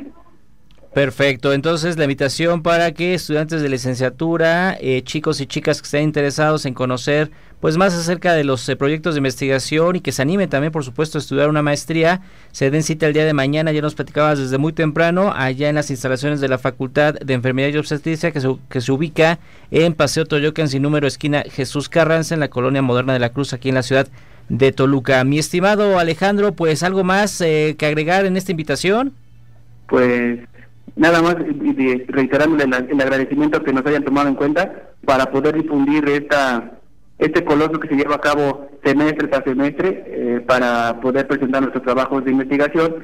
Perfecto, 0.96 1.52
entonces 1.52 1.98
la 1.98 2.04
invitación 2.04 2.62
para 2.62 2.90
que 2.92 3.12
estudiantes 3.12 3.60
de 3.60 3.68
licenciatura, 3.68 4.78
eh, 4.80 5.02
chicos 5.02 5.42
y 5.42 5.46
chicas 5.46 5.82
que 5.82 5.84
estén 5.84 6.04
interesados 6.04 6.64
en 6.64 6.72
conocer 6.72 7.30
pues 7.60 7.76
más 7.76 7.92
acerca 7.92 8.32
de 8.32 8.44
los 8.44 8.66
eh, 8.66 8.76
proyectos 8.76 9.14
de 9.14 9.18
investigación 9.18 9.96
y 9.96 10.00
que 10.00 10.10
se 10.10 10.22
animen 10.22 10.48
también 10.48 10.72
por 10.72 10.84
supuesto 10.84 11.18
a 11.18 11.20
estudiar 11.20 11.50
una 11.50 11.60
maestría, 11.60 12.22
se 12.50 12.70
den 12.70 12.82
cita 12.82 13.06
el 13.06 13.12
día 13.12 13.26
de 13.26 13.34
mañana, 13.34 13.72
ya 13.72 13.82
nos 13.82 13.94
platicabas 13.94 14.38
desde 14.38 14.56
muy 14.56 14.72
temprano, 14.72 15.34
allá 15.36 15.68
en 15.68 15.74
las 15.74 15.90
instalaciones 15.90 16.40
de 16.40 16.48
la 16.48 16.56
Facultad 16.56 17.12
de 17.12 17.34
Enfermería 17.34 17.68
y 17.74 17.76
Obstetricia 17.76 18.32
que 18.32 18.40
se, 18.40 18.56
que 18.70 18.80
se 18.80 18.90
ubica 18.90 19.38
en 19.70 19.92
Paseo 19.92 20.24
Toyocan 20.24 20.70
sin 20.70 20.80
número 20.80 21.06
esquina 21.06 21.44
Jesús 21.46 21.90
Carranza 21.90 22.32
en 22.32 22.40
la 22.40 22.48
colonia 22.48 22.80
moderna 22.80 23.12
de 23.12 23.18
la 23.18 23.34
Cruz 23.34 23.52
aquí 23.52 23.68
en 23.68 23.74
la 23.74 23.82
ciudad 23.82 24.08
de 24.48 24.72
Toluca. 24.72 25.22
Mi 25.24 25.38
estimado 25.38 25.98
Alejandro, 25.98 26.52
pues 26.52 26.82
algo 26.82 27.04
más 27.04 27.38
eh, 27.42 27.76
que 27.78 27.84
agregar 27.84 28.24
en 28.24 28.38
esta 28.38 28.52
invitación. 28.52 29.12
Pues 29.88 30.40
nada 30.96 31.22
más 31.22 31.36
reiterándole 32.08 32.64
el, 32.64 33.00
agradecimiento 33.00 33.62
que 33.62 33.72
nos 33.72 33.86
hayan 33.86 34.04
tomado 34.04 34.28
en 34.28 34.34
cuenta 34.34 34.90
para 35.04 35.30
poder 35.30 35.54
difundir 35.54 36.08
esta 36.08 36.72
este 37.18 37.44
coloquio 37.44 37.80
que 37.80 37.88
se 37.88 37.96
lleva 37.96 38.16
a 38.16 38.20
cabo 38.20 38.68
semestre 38.84 39.28
tras 39.28 39.44
semestre 39.44 40.04
eh, 40.06 40.44
para 40.46 41.00
poder 41.00 41.26
presentar 41.26 41.62
nuestros 41.62 41.84
trabajos 41.84 42.24
de 42.24 42.32
investigación 42.32 42.96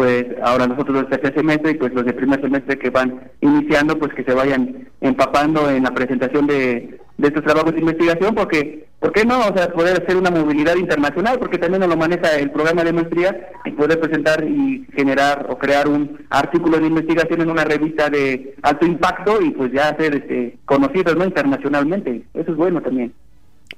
pues 0.00 0.24
ahora 0.42 0.66
nosotros 0.66 1.02
los 1.02 1.10
tercer 1.10 1.34
semestre 1.34 1.72
y 1.72 1.74
pues 1.74 1.92
los 1.92 2.06
de 2.06 2.14
primer 2.14 2.40
semestre 2.40 2.78
que 2.78 2.88
van 2.88 3.20
iniciando, 3.42 3.98
pues 3.98 4.14
que 4.14 4.24
se 4.24 4.32
vayan 4.32 4.88
empapando 5.02 5.68
en 5.68 5.82
la 5.82 5.90
presentación 5.90 6.46
de, 6.46 6.98
de 7.20 7.28
estos 7.28 7.44
trabajos 7.44 7.72
de 7.74 7.80
investigación, 7.80 8.34
porque, 8.34 8.86
¿por 8.98 9.12
qué 9.12 9.24
no? 9.24 9.40
O 9.40 9.54
sea, 9.54 9.70
poder 9.72 10.02
hacer 10.02 10.16
una 10.16 10.30
movilidad 10.30 10.76
internacional, 10.76 11.38
porque 11.38 11.58
también 11.58 11.80
nos 11.80 11.90
lo 11.90 11.96
maneja 11.96 12.36
el 12.36 12.50
programa 12.50 12.82
de 12.82 12.94
maestría 12.94 13.50
y 13.66 13.72
poder 13.72 14.00
presentar 14.00 14.42
y 14.44 14.86
generar 14.94 15.46
o 15.50 15.58
crear 15.58 15.86
un 15.86 16.18
artículo 16.30 16.78
de 16.78 16.86
investigación 16.86 17.42
en 17.42 17.50
una 17.50 17.64
revista 17.64 18.08
de 18.08 18.54
alto 18.62 18.86
impacto 18.86 19.42
y 19.42 19.50
pues 19.50 19.70
ya 19.70 19.94
ser 19.96 20.16
este, 20.16 20.56
conocidos 20.64 21.14
¿no? 21.16 21.26
internacionalmente. 21.26 22.22
Eso 22.32 22.52
es 22.52 22.56
bueno 22.56 22.80
también. 22.80 23.12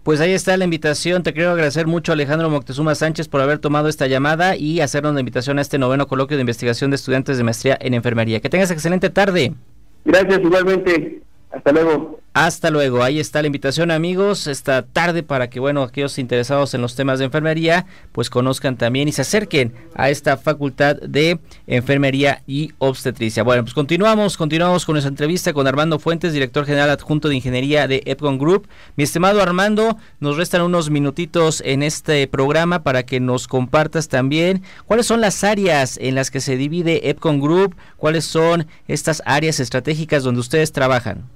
Pues 0.05 0.21
ahí 0.21 0.33
está 0.33 0.57
la 0.57 0.65
invitación. 0.65 1.23
Te 1.23 1.33
quiero 1.33 1.51
agradecer 1.51 1.87
mucho, 1.87 2.13
Alejandro 2.13 2.49
Moctezuma 2.49 2.95
Sánchez, 2.95 3.29
por 3.29 3.41
haber 3.41 3.59
tomado 3.59 3.89
esta 3.89 4.07
llamada 4.07 4.57
y 4.57 4.81
hacernos 4.81 5.15
la 5.15 5.21
invitación 5.21 5.59
a 5.59 5.63
este 5.63 5.79
noveno 5.79 6.07
coloquio 6.07 6.37
de 6.37 6.43
investigación 6.43 6.91
de 6.91 6.97
estudiantes 6.97 7.39
de 7.39 7.45
maestría 7.45 7.77
en 7.81 7.95
enfermería. 7.95 8.41
Que 8.41 8.49
tengas 8.49 8.71
excelente 8.71 9.11
tarde. 9.11 9.53
Gracias, 10.05 10.41
igualmente. 10.41 11.23
Hasta 11.51 11.73
luego. 11.73 12.22
Hasta 12.35 12.71
luego. 12.71 13.03
Ahí 13.03 13.21
está 13.21 13.43
la 13.43 13.47
invitación, 13.49 13.91
amigos, 13.91 14.47
esta 14.47 14.81
tarde 14.87 15.23
para 15.23 15.51
que, 15.51 15.61
bueno, 15.61 15.83
aquellos 15.83 16.19
interesados 16.19 16.73
en 16.73 16.81
los 16.81 16.97
temas 16.97 17.19
de 17.19 17.27
enfermería, 17.27 17.85
pues 18.13 18.31
conozcan 18.31 18.79
también 18.79 19.07
y 19.07 19.13
se 19.13 19.21
acerquen 19.21 19.75
a 19.95 20.09
esta 20.09 20.39
facultad 20.39 20.97
de 20.97 21.41
enfermería 21.67 22.43
y 22.47 22.73
obstetricia. 22.79 23.43
Bueno, 23.43 23.65
pues 23.65 23.75
continuamos, 23.75 24.39
continuamos 24.39 24.87
con 24.87 24.95
nuestra 24.95 25.11
entrevista 25.11 25.53
con 25.53 25.67
Armando 25.67 25.99
Fuentes, 25.99 26.33
director 26.33 26.65
general 26.65 26.89
adjunto 26.89 27.29
de 27.29 27.35
ingeniería 27.35 27.87
de 27.87 28.03
Epcon 28.07 28.39
Group. 28.39 28.67
Mi 28.97 29.05
estimado 29.05 29.43
Armando, 29.43 29.99
nos 30.19 30.39
restan 30.39 30.63
unos 30.63 30.89
minutitos 30.89 31.63
en 31.67 31.83
este 31.83 32.27
programa 32.29 32.83
para 32.83 33.03
que 33.03 33.21
nos 33.21 33.47
compartas 33.47 34.09
también 34.09 34.63
cuáles 34.87 35.05
son 35.05 35.21
las 35.21 35.45
áreas 35.45 35.99
en 36.01 36.15
las 36.15 36.31
que 36.31 36.41
se 36.41 36.57
divide 36.57 37.11
Epcon 37.11 37.41
Group, 37.41 37.77
cuáles 37.99 38.25
son 38.25 38.67
estas 38.89 39.23
áreas 39.27 39.61
estratégicas 39.61 40.23
donde 40.25 40.41
ustedes 40.41 40.73
trabajan. 40.73 41.29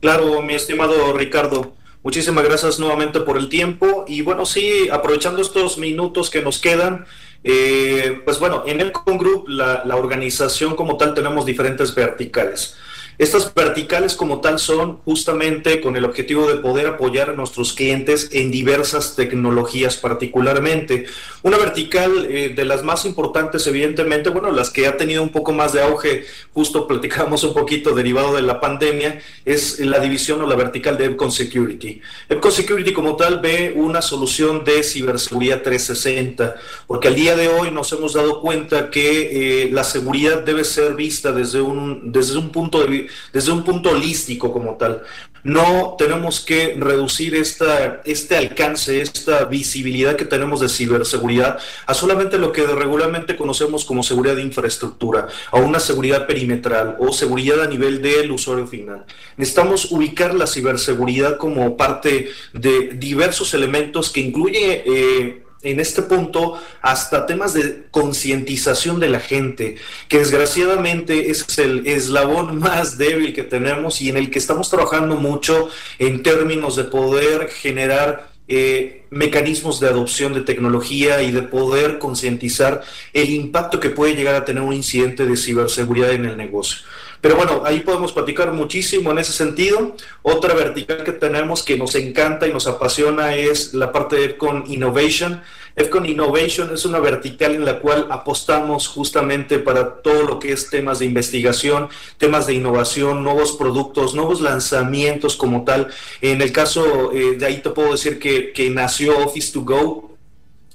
Claro, 0.00 0.42
mi 0.42 0.54
estimado 0.54 1.12
Ricardo. 1.12 1.74
Muchísimas 2.04 2.44
gracias 2.44 2.78
nuevamente 2.78 3.20
por 3.20 3.36
el 3.36 3.48
tiempo 3.48 4.04
y 4.06 4.22
bueno, 4.22 4.46
sí, 4.46 4.88
aprovechando 4.90 5.42
estos 5.42 5.78
minutos 5.78 6.30
que 6.30 6.40
nos 6.40 6.60
quedan, 6.60 7.06
eh, 7.42 8.22
pues 8.24 8.38
bueno, 8.38 8.62
en 8.66 8.80
el 8.80 8.92
Group, 8.92 9.48
la, 9.48 9.82
la 9.84 9.96
organización 9.96 10.76
como 10.76 10.96
tal, 10.96 11.14
tenemos 11.14 11.44
diferentes 11.44 11.92
verticales. 11.94 12.76
Estas 13.18 13.52
verticales 13.52 14.14
como 14.14 14.40
tal 14.40 14.60
son 14.60 14.98
justamente 14.98 15.80
con 15.80 15.96
el 15.96 16.04
objetivo 16.04 16.46
de 16.46 16.58
poder 16.58 16.86
apoyar 16.86 17.30
a 17.30 17.32
nuestros 17.32 17.72
clientes 17.72 18.28
en 18.30 18.52
diversas 18.52 19.16
tecnologías 19.16 19.96
particularmente. 19.96 21.06
Una 21.42 21.58
vertical 21.58 22.28
eh, 22.30 22.52
de 22.54 22.64
las 22.64 22.84
más 22.84 23.04
importantes, 23.04 23.66
evidentemente, 23.66 24.30
bueno, 24.30 24.52
las 24.52 24.70
que 24.70 24.86
ha 24.86 24.96
tenido 24.96 25.24
un 25.24 25.30
poco 25.30 25.52
más 25.52 25.72
de 25.72 25.82
auge, 25.82 26.26
justo 26.52 26.86
platicamos 26.86 27.42
un 27.42 27.54
poquito 27.54 27.92
derivado 27.92 28.36
de 28.36 28.42
la 28.42 28.60
pandemia, 28.60 29.20
es 29.44 29.80
la 29.80 29.98
división 29.98 30.40
o 30.42 30.46
la 30.46 30.54
vertical 30.54 30.96
de 30.96 31.06
Epcon 31.06 31.32
Security. 31.32 32.00
Epcon 32.28 32.52
Security 32.52 32.92
como 32.92 33.16
tal 33.16 33.40
ve 33.40 33.72
una 33.74 34.00
solución 34.00 34.62
de 34.62 34.84
ciberseguridad 34.84 35.62
360, 35.62 36.54
porque 36.86 37.08
al 37.08 37.16
día 37.16 37.34
de 37.34 37.48
hoy 37.48 37.72
nos 37.72 37.92
hemos 37.92 38.12
dado 38.12 38.40
cuenta 38.40 38.90
que 38.90 39.64
eh, 39.64 39.70
la 39.72 39.82
seguridad 39.82 40.42
debe 40.44 40.62
ser 40.62 40.94
vista 40.94 41.32
desde 41.32 41.60
un, 41.60 42.12
desde 42.12 42.38
un 42.38 42.50
punto 42.50 42.80
de 42.84 43.07
desde 43.32 43.52
un 43.52 43.64
punto 43.64 43.90
holístico 43.90 44.52
como 44.52 44.76
tal. 44.76 45.02
No 45.44 45.94
tenemos 45.96 46.40
que 46.40 46.76
reducir 46.78 47.34
esta, 47.34 48.02
este 48.04 48.36
alcance, 48.36 49.00
esta 49.00 49.44
visibilidad 49.44 50.16
que 50.16 50.24
tenemos 50.24 50.60
de 50.60 50.68
ciberseguridad 50.68 51.58
a 51.86 51.94
solamente 51.94 52.38
lo 52.38 52.52
que 52.52 52.66
regularmente 52.66 53.36
conocemos 53.36 53.84
como 53.84 54.02
seguridad 54.02 54.36
de 54.36 54.42
infraestructura, 54.42 55.28
a 55.52 55.58
una 55.58 55.80
seguridad 55.80 56.26
perimetral 56.26 56.96
o 56.98 57.12
seguridad 57.12 57.62
a 57.62 57.68
nivel 57.68 58.02
del 58.02 58.32
usuario 58.32 58.66
final. 58.66 59.04
Necesitamos 59.36 59.92
ubicar 59.92 60.34
la 60.34 60.46
ciberseguridad 60.46 61.36
como 61.36 61.76
parte 61.76 62.30
de 62.52 62.90
diversos 62.94 63.54
elementos 63.54 64.10
que 64.10 64.20
incluye... 64.20 64.82
Eh, 64.86 65.44
en 65.62 65.80
este 65.80 66.02
punto 66.02 66.60
hasta 66.82 67.26
temas 67.26 67.54
de 67.54 67.84
concientización 67.90 69.00
de 69.00 69.08
la 69.08 69.20
gente, 69.20 69.76
que 70.08 70.18
desgraciadamente 70.18 71.30
es 71.30 71.58
el 71.58 71.86
eslabón 71.86 72.58
más 72.60 72.98
débil 72.98 73.34
que 73.34 73.42
tenemos 73.42 74.00
y 74.00 74.08
en 74.08 74.16
el 74.16 74.30
que 74.30 74.38
estamos 74.38 74.70
trabajando 74.70 75.16
mucho 75.16 75.68
en 75.98 76.22
términos 76.22 76.76
de 76.76 76.84
poder 76.84 77.48
generar 77.48 78.30
eh, 78.50 79.04
mecanismos 79.10 79.78
de 79.78 79.88
adopción 79.88 80.32
de 80.32 80.40
tecnología 80.40 81.22
y 81.22 81.32
de 81.32 81.42
poder 81.42 81.98
concientizar 81.98 82.82
el 83.12 83.28
impacto 83.30 83.78
que 83.78 83.90
puede 83.90 84.14
llegar 84.14 84.34
a 84.36 84.44
tener 84.46 84.62
un 84.62 84.72
incidente 84.72 85.26
de 85.26 85.36
ciberseguridad 85.36 86.12
en 86.12 86.24
el 86.24 86.36
negocio. 86.36 86.78
Pero 87.20 87.36
bueno, 87.36 87.62
ahí 87.64 87.80
podemos 87.80 88.12
platicar 88.12 88.52
muchísimo 88.52 89.10
en 89.10 89.18
ese 89.18 89.32
sentido. 89.32 89.96
Otra 90.22 90.54
vertical 90.54 91.02
que 91.04 91.12
tenemos 91.12 91.62
que 91.62 91.76
nos 91.76 91.94
encanta 91.94 92.46
y 92.46 92.52
nos 92.52 92.66
apasiona 92.66 93.34
es 93.34 93.74
la 93.74 93.92
parte 93.92 94.16
de 94.16 94.24
Epcon 94.26 94.64
Innovation. 94.68 95.42
Epcon 95.74 96.06
Innovation 96.06 96.72
es 96.72 96.84
una 96.84 96.98
vertical 96.98 97.54
en 97.54 97.64
la 97.64 97.78
cual 97.78 98.08
apostamos 98.10 98.88
justamente 98.88 99.58
para 99.58 100.02
todo 100.02 100.22
lo 100.22 100.38
que 100.38 100.52
es 100.52 100.70
temas 100.70 100.98
de 100.98 101.06
investigación, 101.06 101.88
temas 102.18 102.46
de 102.46 102.54
innovación, 102.54 103.22
nuevos 103.22 103.52
productos, 103.52 104.14
nuevos 104.14 104.40
lanzamientos 104.40 105.36
como 105.36 105.64
tal. 105.64 105.88
En 106.20 106.42
el 106.42 106.52
caso 106.52 107.12
eh, 107.12 107.36
de 107.36 107.46
ahí 107.46 107.58
te 107.58 107.70
puedo 107.70 107.92
decir 107.92 108.18
que, 108.18 108.52
que 108.52 108.70
nació 108.70 109.18
Office 109.18 109.52
to 109.52 109.62
Go, 109.62 110.17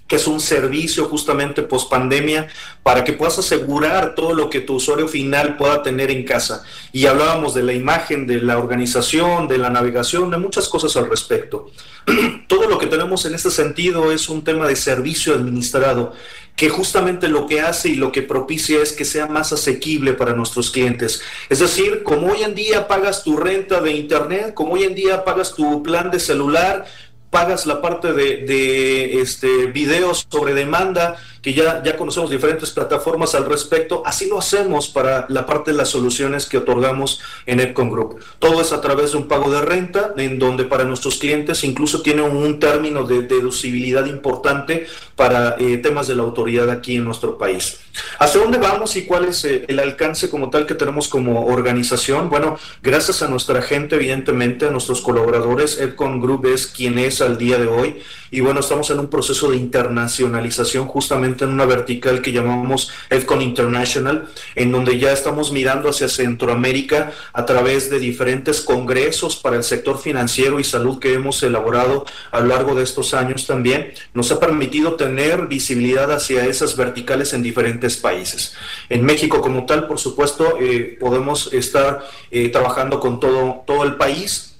que 0.07 0.17
es 0.17 0.27
un 0.27 0.39
servicio 0.39 1.05
justamente 1.05 1.63
post 1.63 1.89
pandemia 1.89 2.47
para 2.83 3.03
que 3.03 3.13
puedas 3.13 3.39
asegurar 3.39 4.15
todo 4.15 4.33
lo 4.33 4.49
que 4.49 4.59
tu 4.59 4.75
usuario 4.75 5.07
final 5.07 5.55
pueda 5.57 5.81
tener 5.81 6.11
en 6.11 6.23
casa. 6.25 6.63
Y 6.91 7.05
hablábamos 7.05 7.53
de 7.53 7.63
la 7.63 7.73
imagen, 7.73 8.27
de 8.27 8.41
la 8.41 8.57
organización, 8.57 9.47
de 9.47 9.57
la 9.57 9.69
navegación, 9.69 10.29
de 10.29 10.37
muchas 10.37 10.67
cosas 10.67 10.95
al 10.97 11.09
respecto. 11.09 11.71
todo 12.47 12.67
lo 12.69 12.77
que 12.77 12.87
tenemos 12.87 13.25
en 13.25 13.33
este 13.33 13.49
sentido 13.49 14.11
es 14.11 14.27
un 14.29 14.43
tema 14.43 14.67
de 14.67 14.75
servicio 14.75 15.33
administrado 15.33 16.13
que 16.55 16.69
justamente 16.69 17.29
lo 17.29 17.47
que 17.47 17.61
hace 17.61 17.89
y 17.89 17.95
lo 17.95 18.11
que 18.11 18.21
propicia 18.21 18.81
es 18.81 18.91
que 18.91 19.05
sea 19.05 19.25
más 19.25 19.51
asequible 19.53 20.13
para 20.13 20.33
nuestros 20.33 20.69
clientes. 20.69 21.21
Es 21.49 21.59
decir, 21.59 22.03
como 22.03 22.27
hoy 22.27 22.43
en 22.43 22.53
día 22.53 22.87
pagas 22.87 23.23
tu 23.23 23.37
renta 23.37 23.81
de 23.81 23.91
internet, 23.93 24.53
como 24.53 24.73
hoy 24.73 24.83
en 24.83 24.93
día 24.93 25.23
pagas 25.23 25.55
tu 25.55 25.81
plan 25.81 26.11
de 26.11 26.19
celular, 26.19 26.85
pagas 27.33 27.65
la 27.65 27.81
parte 27.81 28.13
de, 28.13 28.45
de 28.45 29.19
este, 29.19 29.65
videos 29.65 30.27
sobre 30.29 30.53
demanda, 30.53 31.17
que 31.43 31.53
ya, 31.53 31.83
ya 31.83 31.97
conocemos 31.97 32.31
diferentes 32.31 32.71
plataformas 32.71 33.35
al 33.35 33.45
respecto, 33.45 34.01
así 34.05 34.27
lo 34.27 34.39
hacemos 34.39 34.87
para 34.87 35.25
la 35.27 35.45
parte 35.45 35.71
de 35.71 35.77
las 35.77 35.89
soluciones 35.89 36.45
que 36.45 36.57
otorgamos 36.57 37.19
en 37.45 37.59
Epcon 37.59 37.91
Group. 37.91 38.23
Todo 38.39 38.61
es 38.61 38.71
a 38.71 38.79
través 38.79 39.11
de 39.11 39.17
un 39.17 39.27
pago 39.27 39.51
de 39.51 39.61
renta, 39.61 40.13
en 40.15 40.39
donde 40.39 40.63
para 40.63 40.85
nuestros 40.85 41.17
clientes 41.17 41.65
incluso 41.65 42.01
tiene 42.01 42.21
un 42.21 42.59
término 42.61 43.03
de 43.03 43.23
deducibilidad 43.23 44.05
importante 44.05 44.87
para 45.17 45.57
eh, 45.59 45.77
temas 45.79 46.07
de 46.07 46.15
la 46.15 46.23
autoridad 46.23 46.69
aquí 46.69 46.95
en 46.95 47.03
nuestro 47.03 47.37
país. 47.37 47.81
¿Hacia 48.19 48.41
dónde 48.41 48.57
vamos 48.57 48.95
y 48.95 49.05
cuál 49.05 49.25
es 49.25 49.43
eh, 49.43 49.65
el 49.67 49.79
alcance 49.79 50.29
como 50.29 50.49
tal 50.49 50.65
que 50.65 50.75
tenemos 50.75 51.09
como 51.09 51.47
organización? 51.47 52.29
Bueno, 52.29 52.57
gracias 52.81 53.21
a 53.21 53.27
nuestra 53.27 53.61
gente, 53.61 53.97
evidentemente, 53.97 54.65
a 54.65 54.71
nuestros 54.71 55.01
colaboradores, 55.01 55.77
Epcon 55.79 56.21
Group 56.21 56.45
es 56.45 56.67
quien 56.67 56.97
es 56.99 57.21
al 57.21 57.37
día 57.37 57.57
de 57.57 57.67
hoy 57.67 58.01
y 58.33 58.41
bueno, 58.41 58.61
estamos 58.61 58.89
en 58.89 58.97
un 58.97 59.09
proceso 59.09 59.51
de 59.51 59.57
internacionalización 59.57 60.87
justamente 60.87 61.32
en 61.41 61.51
una 61.51 61.65
vertical 61.65 62.21
que 62.21 62.31
llamamos 62.31 62.91
EFCON 63.09 63.41
International, 63.41 64.29
en 64.55 64.71
donde 64.71 64.99
ya 64.99 65.11
estamos 65.11 65.51
mirando 65.51 65.89
hacia 65.89 66.07
Centroamérica 66.07 67.11
a 67.33 67.45
través 67.45 67.89
de 67.89 67.99
diferentes 67.99 68.61
congresos 68.61 69.35
para 69.35 69.57
el 69.57 69.63
sector 69.63 69.99
financiero 69.99 70.59
y 70.59 70.63
salud 70.63 70.99
que 70.99 71.13
hemos 71.13 71.41
elaborado 71.43 72.05
a 72.31 72.39
lo 72.39 72.47
largo 72.47 72.75
de 72.75 72.83
estos 72.83 73.13
años 73.13 73.47
también. 73.47 73.93
Nos 74.13 74.31
ha 74.31 74.39
permitido 74.39 74.95
tener 74.95 75.47
visibilidad 75.47 76.11
hacia 76.11 76.45
esas 76.45 76.77
verticales 76.77 77.33
en 77.33 77.43
diferentes 77.43 77.97
países. 77.97 78.53
En 78.89 79.03
México 79.03 79.41
como 79.41 79.65
tal, 79.65 79.87
por 79.87 79.99
supuesto, 79.99 80.57
eh, 80.59 80.97
podemos 80.99 81.51
estar 81.53 82.03
eh, 82.31 82.49
trabajando 82.49 82.99
con 82.99 83.19
todo, 83.19 83.63
todo 83.65 83.83
el 83.83 83.95
país 83.95 84.52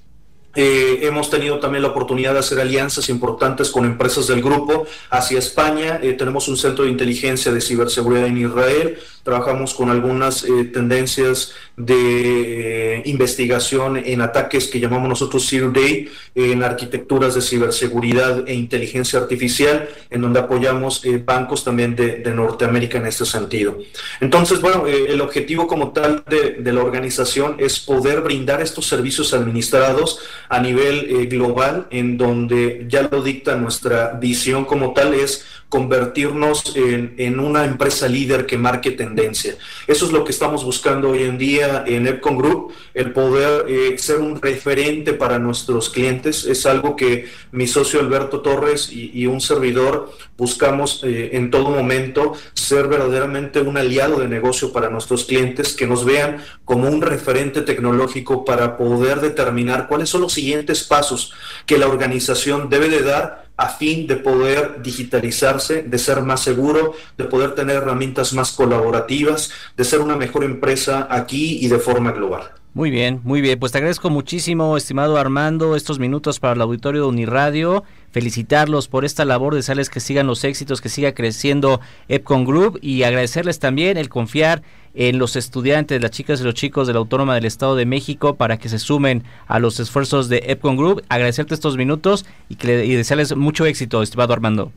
eh, 0.56 1.00
hemos 1.02 1.32
tenido 1.32 1.60
también 1.60 1.82
la 1.82 1.90
oportunidad 1.90 2.34
de 2.34 2.40
hacer 2.40 2.60
alianzas 2.60 3.10
importantes 3.10 3.72
con 3.72 3.86
empresas 3.86 4.28
del 4.28 4.42
grupo 4.42 4.86
hacia 5.10 5.40
España. 5.40 6.00
Eh, 6.04 6.14
tenemos 6.14 6.48
un 6.48 6.58
centro 6.58 6.84
de 6.86 6.92
inteligencia 6.92 7.52
de 7.52 7.60
ciberseguridad 7.60 8.28
en 8.28 8.38
Israel. 8.38 9.00
Trabajamos 9.24 9.74
con 9.74 9.90
algunas 9.90 10.44
eh, 10.44 10.66
tendencias 10.66 11.54
de 11.76 13.02
investigación 13.06 13.98
en 13.98 14.22
ataques 14.22 14.68
que 14.68 14.80
llamamos 14.80 15.10
nosotros 15.10 15.48
Zero 15.50 15.72
Day, 15.72 16.10
en 16.36 16.62
arquitecturas 16.62 17.34
de 17.34 17.42
ciberseguridad 17.42 18.48
e 18.48 18.54
inteligencia 18.54 19.20
artificial, 19.20 19.90
en 20.12 20.22
donde 20.22 20.40
apoyamos 20.40 21.02
bancos 21.26 21.64
también 21.64 21.96
de, 21.96 22.22
Norteamérica 22.34 22.98
en 22.98 23.06
este 23.06 23.26
sentido. 23.26 23.78
Entonces, 24.20 24.60
bueno, 24.60 24.86
el 24.88 25.22
objetivo 25.22 25.68
como 25.68 25.94
tal 25.94 26.24
de, 26.28 26.58
de 26.60 26.74
la 26.74 26.82
organización 26.84 27.56
es 27.60 27.80
poder 27.80 28.22
brindar 28.22 28.62
estos 28.62 28.88
servicios 28.88 29.34
administrados 29.34 30.20
a 30.50 30.60
nivel 30.60 31.08
eh, 31.10 31.26
global, 31.26 31.88
en 31.90 32.18
donde 32.18 32.86
ya 32.88 33.04
lo 33.04 33.22
dicta 33.22 33.56
nuestra 33.56 34.14
visión 34.14 34.66
como 34.66 34.94
tal, 34.94 35.14
es 35.14 35.46
convertirnos 35.74 36.76
en, 36.76 37.40
una 37.40 37.66
empresa 37.66 38.08
líder 38.08 38.46
que 38.46 38.60
marque 38.60 38.92
tendencia. 38.92 39.56
Eso 39.88 40.06
es 40.06 40.12
lo 40.12 40.24
que 40.24 40.32
estamos 40.32 40.64
buscando 40.64 41.10
hoy 41.10 41.24
en 41.24 41.40
día 41.40 41.84
en 41.88 42.06
Epcon 42.06 42.38
Group, 42.38 42.74
el 42.94 43.12
poder 43.12 43.66
eh, 43.68 43.98
ser 43.98 44.20
un 44.20 44.40
referente 44.40 45.14
para 45.14 45.40
nuestros 45.40 45.90
clientes. 45.90 46.46
Es 46.46 46.68
algo 46.68 46.96
que 46.96 47.28
mi 47.52 47.66
socio 47.66 48.00
Alberto 48.00 48.42
Torres 48.42 48.92
y, 48.92 49.26
un 49.26 49.42
servidor 49.42 50.12
buscamos 50.38 51.04
eh, 51.04 51.32
en 51.34 51.50
todo 51.50 51.72
momento, 51.72 52.34
ser 52.54 52.88
verdaderamente 52.88 53.60
un 53.60 53.76
aliado 53.76 54.20
de 54.20 54.28
negocio 54.28 54.72
para 54.72 54.92
nuestros 54.92 55.26
clientes, 55.26 55.74
que 55.74 55.88
nos 55.88 56.06
vean 56.06 56.38
como 56.66 56.88
un 56.88 57.02
referente 57.02 57.62
tecnológico 57.64 58.46
para 58.46 58.78
poder 58.78 59.22
determinar 59.22 59.88
cuáles 59.88 60.10
son 60.10 60.22
los 60.22 60.34
siguientes 60.34 60.84
pasos 60.84 61.34
que 61.66 61.80
la 61.80 61.88
organización 61.88 62.70
debe 62.70 62.90
de 62.90 63.02
dar 63.02 63.43
a 63.58 63.70
fin 63.70 64.08
de 64.08 64.16
poder 64.16 64.82
digitalizarse, 64.82 65.84
de 65.84 65.98
ser 65.98 66.22
más 66.22 66.42
seguro, 66.42 66.94
de 67.18 67.26
poder 67.26 67.56
tener 67.56 67.78
herramientas 67.78 68.34
más 68.34 68.52
colaborativas, 68.52 69.52
de 69.78 69.84
ser 69.84 70.02
una 70.02 70.16
mejor 70.16 70.44
empresa 70.44 71.08
aquí 71.10 71.60
y 71.62 71.68
de 71.68 71.80
forma 71.80 72.12
global. 72.12 72.52
Muy 72.76 72.90
bien, 72.90 73.22
muy 73.24 73.42
bien. 73.42 73.60
Pues 73.60 73.72
te 73.72 73.78
agradezco 73.78 74.10
muchísimo, 74.10 74.76
estimado 74.78 75.18
Armando, 75.18 75.76
estos 75.76 76.00
minutos 76.00 76.40
para 76.40 76.54
el 76.56 76.62
auditorio 76.62 77.04
de 77.04 77.08
Uniradio. 77.08 77.84
Felicitarlos 78.10 78.88
por 78.88 79.06
esta 79.06 79.26
labor, 79.26 79.54
desearles 79.54 79.92
que 79.92 80.00
sigan 80.00 80.26
los 80.26 80.44
éxitos, 80.44 80.82
que 80.82 80.90
siga 80.90 81.14
creciendo 81.14 81.82
Epcon 82.08 82.46
Group 82.46 82.80
y 82.82 83.04
agradecerles 83.04 83.60
también 83.60 83.98
el 83.98 84.10
confiar 84.10 84.64
en 84.94 85.18
los 85.18 85.36
estudiantes, 85.36 86.02
las 86.02 86.12
chicas 86.12 86.42
y 86.42 86.44
los 86.44 86.54
chicos 86.54 86.88
de 86.88 86.94
la 86.94 87.00
Autónoma 87.00 87.36
del 87.36 87.46
Estado 87.46 87.76
de 87.76 87.86
México 87.86 88.36
para 88.36 88.58
que 88.58 88.70
se 88.70 88.80
sumen 88.80 89.24
a 89.48 89.60
los 89.60 89.80
esfuerzos 89.80 90.30
de 90.30 90.44
Epcon 90.48 90.78
Group. 90.78 91.04
Agradecerte 91.10 91.54
estos 91.54 91.78
minutos 91.78 92.26
y, 92.50 92.56
que 92.56 92.86
y 92.86 92.94
desearles 92.94 93.36
mucho 93.36 93.66
éxito, 93.66 94.02
estimado 94.04 94.34
Armando. 94.34 94.72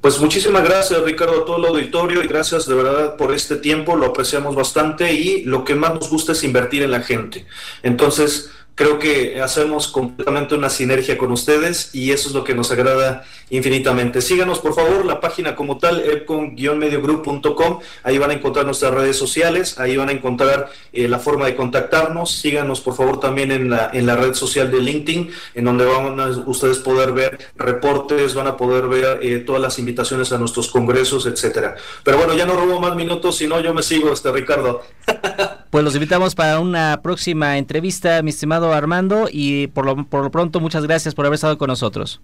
Pues 0.00 0.20
muchísimas 0.20 0.62
gracias 0.62 1.02
Ricardo 1.02 1.42
a 1.42 1.44
todo 1.44 1.56
el 1.56 1.64
auditorio 1.64 2.22
y 2.22 2.28
gracias 2.28 2.66
de 2.66 2.74
verdad 2.74 3.16
por 3.16 3.34
este 3.34 3.56
tiempo, 3.56 3.96
lo 3.96 4.06
apreciamos 4.06 4.54
bastante 4.54 5.12
y 5.12 5.42
lo 5.42 5.64
que 5.64 5.74
más 5.74 5.94
nos 5.94 6.08
gusta 6.08 6.32
es 6.32 6.44
invertir 6.44 6.84
en 6.84 6.92
la 6.92 7.00
gente. 7.00 7.46
Entonces, 7.82 8.50
creo 8.78 9.00
que 9.00 9.42
hacemos 9.42 9.88
completamente 9.88 10.54
una 10.54 10.70
sinergia 10.70 11.18
con 11.18 11.32
ustedes 11.32 11.92
y 11.92 12.12
eso 12.12 12.28
es 12.28 12.34
lo 12.34 12.44
que 12.44 12.54
nos 12.54 12.70
agrada 12.70 13.24
infinitamente. 13.50 14.22
Síganos 14.22 14.60
por 14.60 14.72
favor, 14.72 15.04
la 15.04 15.20
página 15.20 15.56
como 15.56 15.78
tal, 15.78 16.00
epcon-mediogroup.com, 16.00 17.80
ahí 18.04 18.18
van 18.18 18.30
a 18.30 18.34
encontrar 18.34 18.66
nuestras 18.66 18.94
redes 18.94 19.16
sociales, 19.16 19.80
ahí 19.80 19.96
van 19.96 20.10
a 20.10 20.12
encontrar 20.12 20.70
eh, 20.92 21.08
la 21.08 21.18
forma 21.18 21.46
de 21.46 21.56
contactarnos, 21.56 22.30
síganos 22.30 22.80
por 22.80 22.94
favor 22.94 23.18
también 23.18 23.50
en 23.50 23.68
la, 23.68 23.90
en 23.92 24.06
la 24.06 24.14
red 24.14 24.34
social 24.34 24.70
de 24.70 24.78
LinkedIn, 24.80 25.28
en 25.54 25.64
donde 25.64 25.84
van 25.84 26.20
a 26.20 26.28
ustedes 26.46 26.78
poder 26.78 27.10
ver 27.12 27.36
reportes, 27.56 28.34
van 28.34 28.46
a 28.46 28.56
poder 28.56 28.86
ver 28.86 29.18
eh, 29.22 29.38
todas 29.38 29.60
las 29.60 29.80
invitaciones 29.80 30.30
a 30.30 30.38
nuestros 30.38 30.68
congresos, 30.68 31.26
etcétera. 31.26 31.74
Pero 32.04 32.18
bueno, 32.18 32.32
ya 32.34 32.46
no 32.46 32.52
robo 32.52 32.78
más 32.80 32.94
minutos, 32.94 33.38
si 33.38 33.48
no 33.48 33.58
yo 33.58 33.74
me 33.74 33.82
sigo, 33.82 34.12
este 34.12 34.30
Ricardo. 34.30 34.82
Pues 35.70 35.84
los 35.84 35.94
invitamos 35.94 36.34
para 36.34 36.60
una 36.60 37.00
próxima 37.02 37.58
entrevista, 37.58 38.22
mi 38.22 38.32
estimado 38.68 38.74
Armando, 38.74 39.28
y 39.30 39.68
por 39.68 39.86
lo, 39.86 40.04
por 40.04 40.22
lo 40.22 40.30
pronto 40.30 40.60
muchas 40.60 40.84
gracias 40.84 41.14
por 41.14 41.26
haber 41.26 41.36
estado 41.36 41.58
con 41.58 41.68
nosotros. 41.68 42.20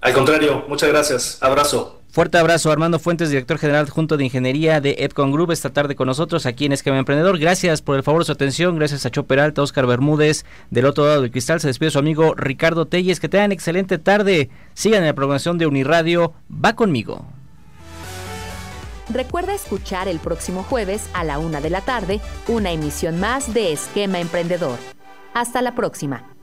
Al 0.00 0.12
contrario, 0.12 0.64
muchas 0.68 0.90
gracias. 0.90 1.38
Abrazo. 1.40 2.00
Fuerte 2.10 2.38
abrazo, 2.38 2.70
Armando 2.70 3.00
Fuentes, 3.00 3.30
director 3.30 3.58
general 3.58 3.90
junto 3.90 4.16
de 4.16 4.24
ingeniería 4.24 4.80
de 4.80 4.96
Epcon 4.98 5.32
Group, 5.32 5.50
esta 5.50 5.72
tarde 5.72 5.96
con 5.96 6.06
nosotros 6.06 6.46
aquí 6.46 6.66
en 6.66 6.72
Esquema 6.72 6.98
Emprendedor. 6.98 7.38
Gracias 7.38 7.82
por 7.82 7.96
el 7.96 8.04
favor 8.04 8.20
de 8.20 8.26
su 8.26 8.32
atención, 8.32 8.76
gracias 8.76 9.04
a 9.04 9.10
Cho 9.10 9.24
Peralta, 9.24 9.62
Oscar 9.62 9.86
Bermúdez, 9.86 10.44
del 10.70 10.86
otro 10.86 11.06
lado 11.06 11.22
del 11.22 11.32
cristal. 11.32 11.60
Se 11.60 11.66
despide 11.66 11.90
su 11.90 11.98
amigo 11.98 12.34
Ricardo 12.36 12.86
Telles. 12.86 13.18
Que 13.18 13.28
tengan 13.28 13.50
excelente 13.50 13.98
tarde. 13.98 14.48
Sigan 14.74 15.00
en 15.00 15.06
la 15.06 15.14
programación 15.14 15.58
de 15.58 15.66
Uniradio. 15.66 16.34
Va 16.52 16.76
conmigo. 16.76 17.24
Recuerda 19.08 19.54
escuchar 19.54 20.06
el 20.06 20.18
próximo 20.18 20.62
jueves 20.62 21.08
a 21.14 21.24
la 21.24 21.38
una 21.38 21.60
de 21.60 21.70
la 21.70 21.80
tarde 21.80 22.20
una 22.46 22.70
emisión 22.70 23.18
más 23.18 23.52
de 23.52 23.72
Esquema 23.72 24.20
Emprendedor. 24.20 24.78
Hasta 25.34 25.60
la 25.62 25.74
próxima. 25.74 26.33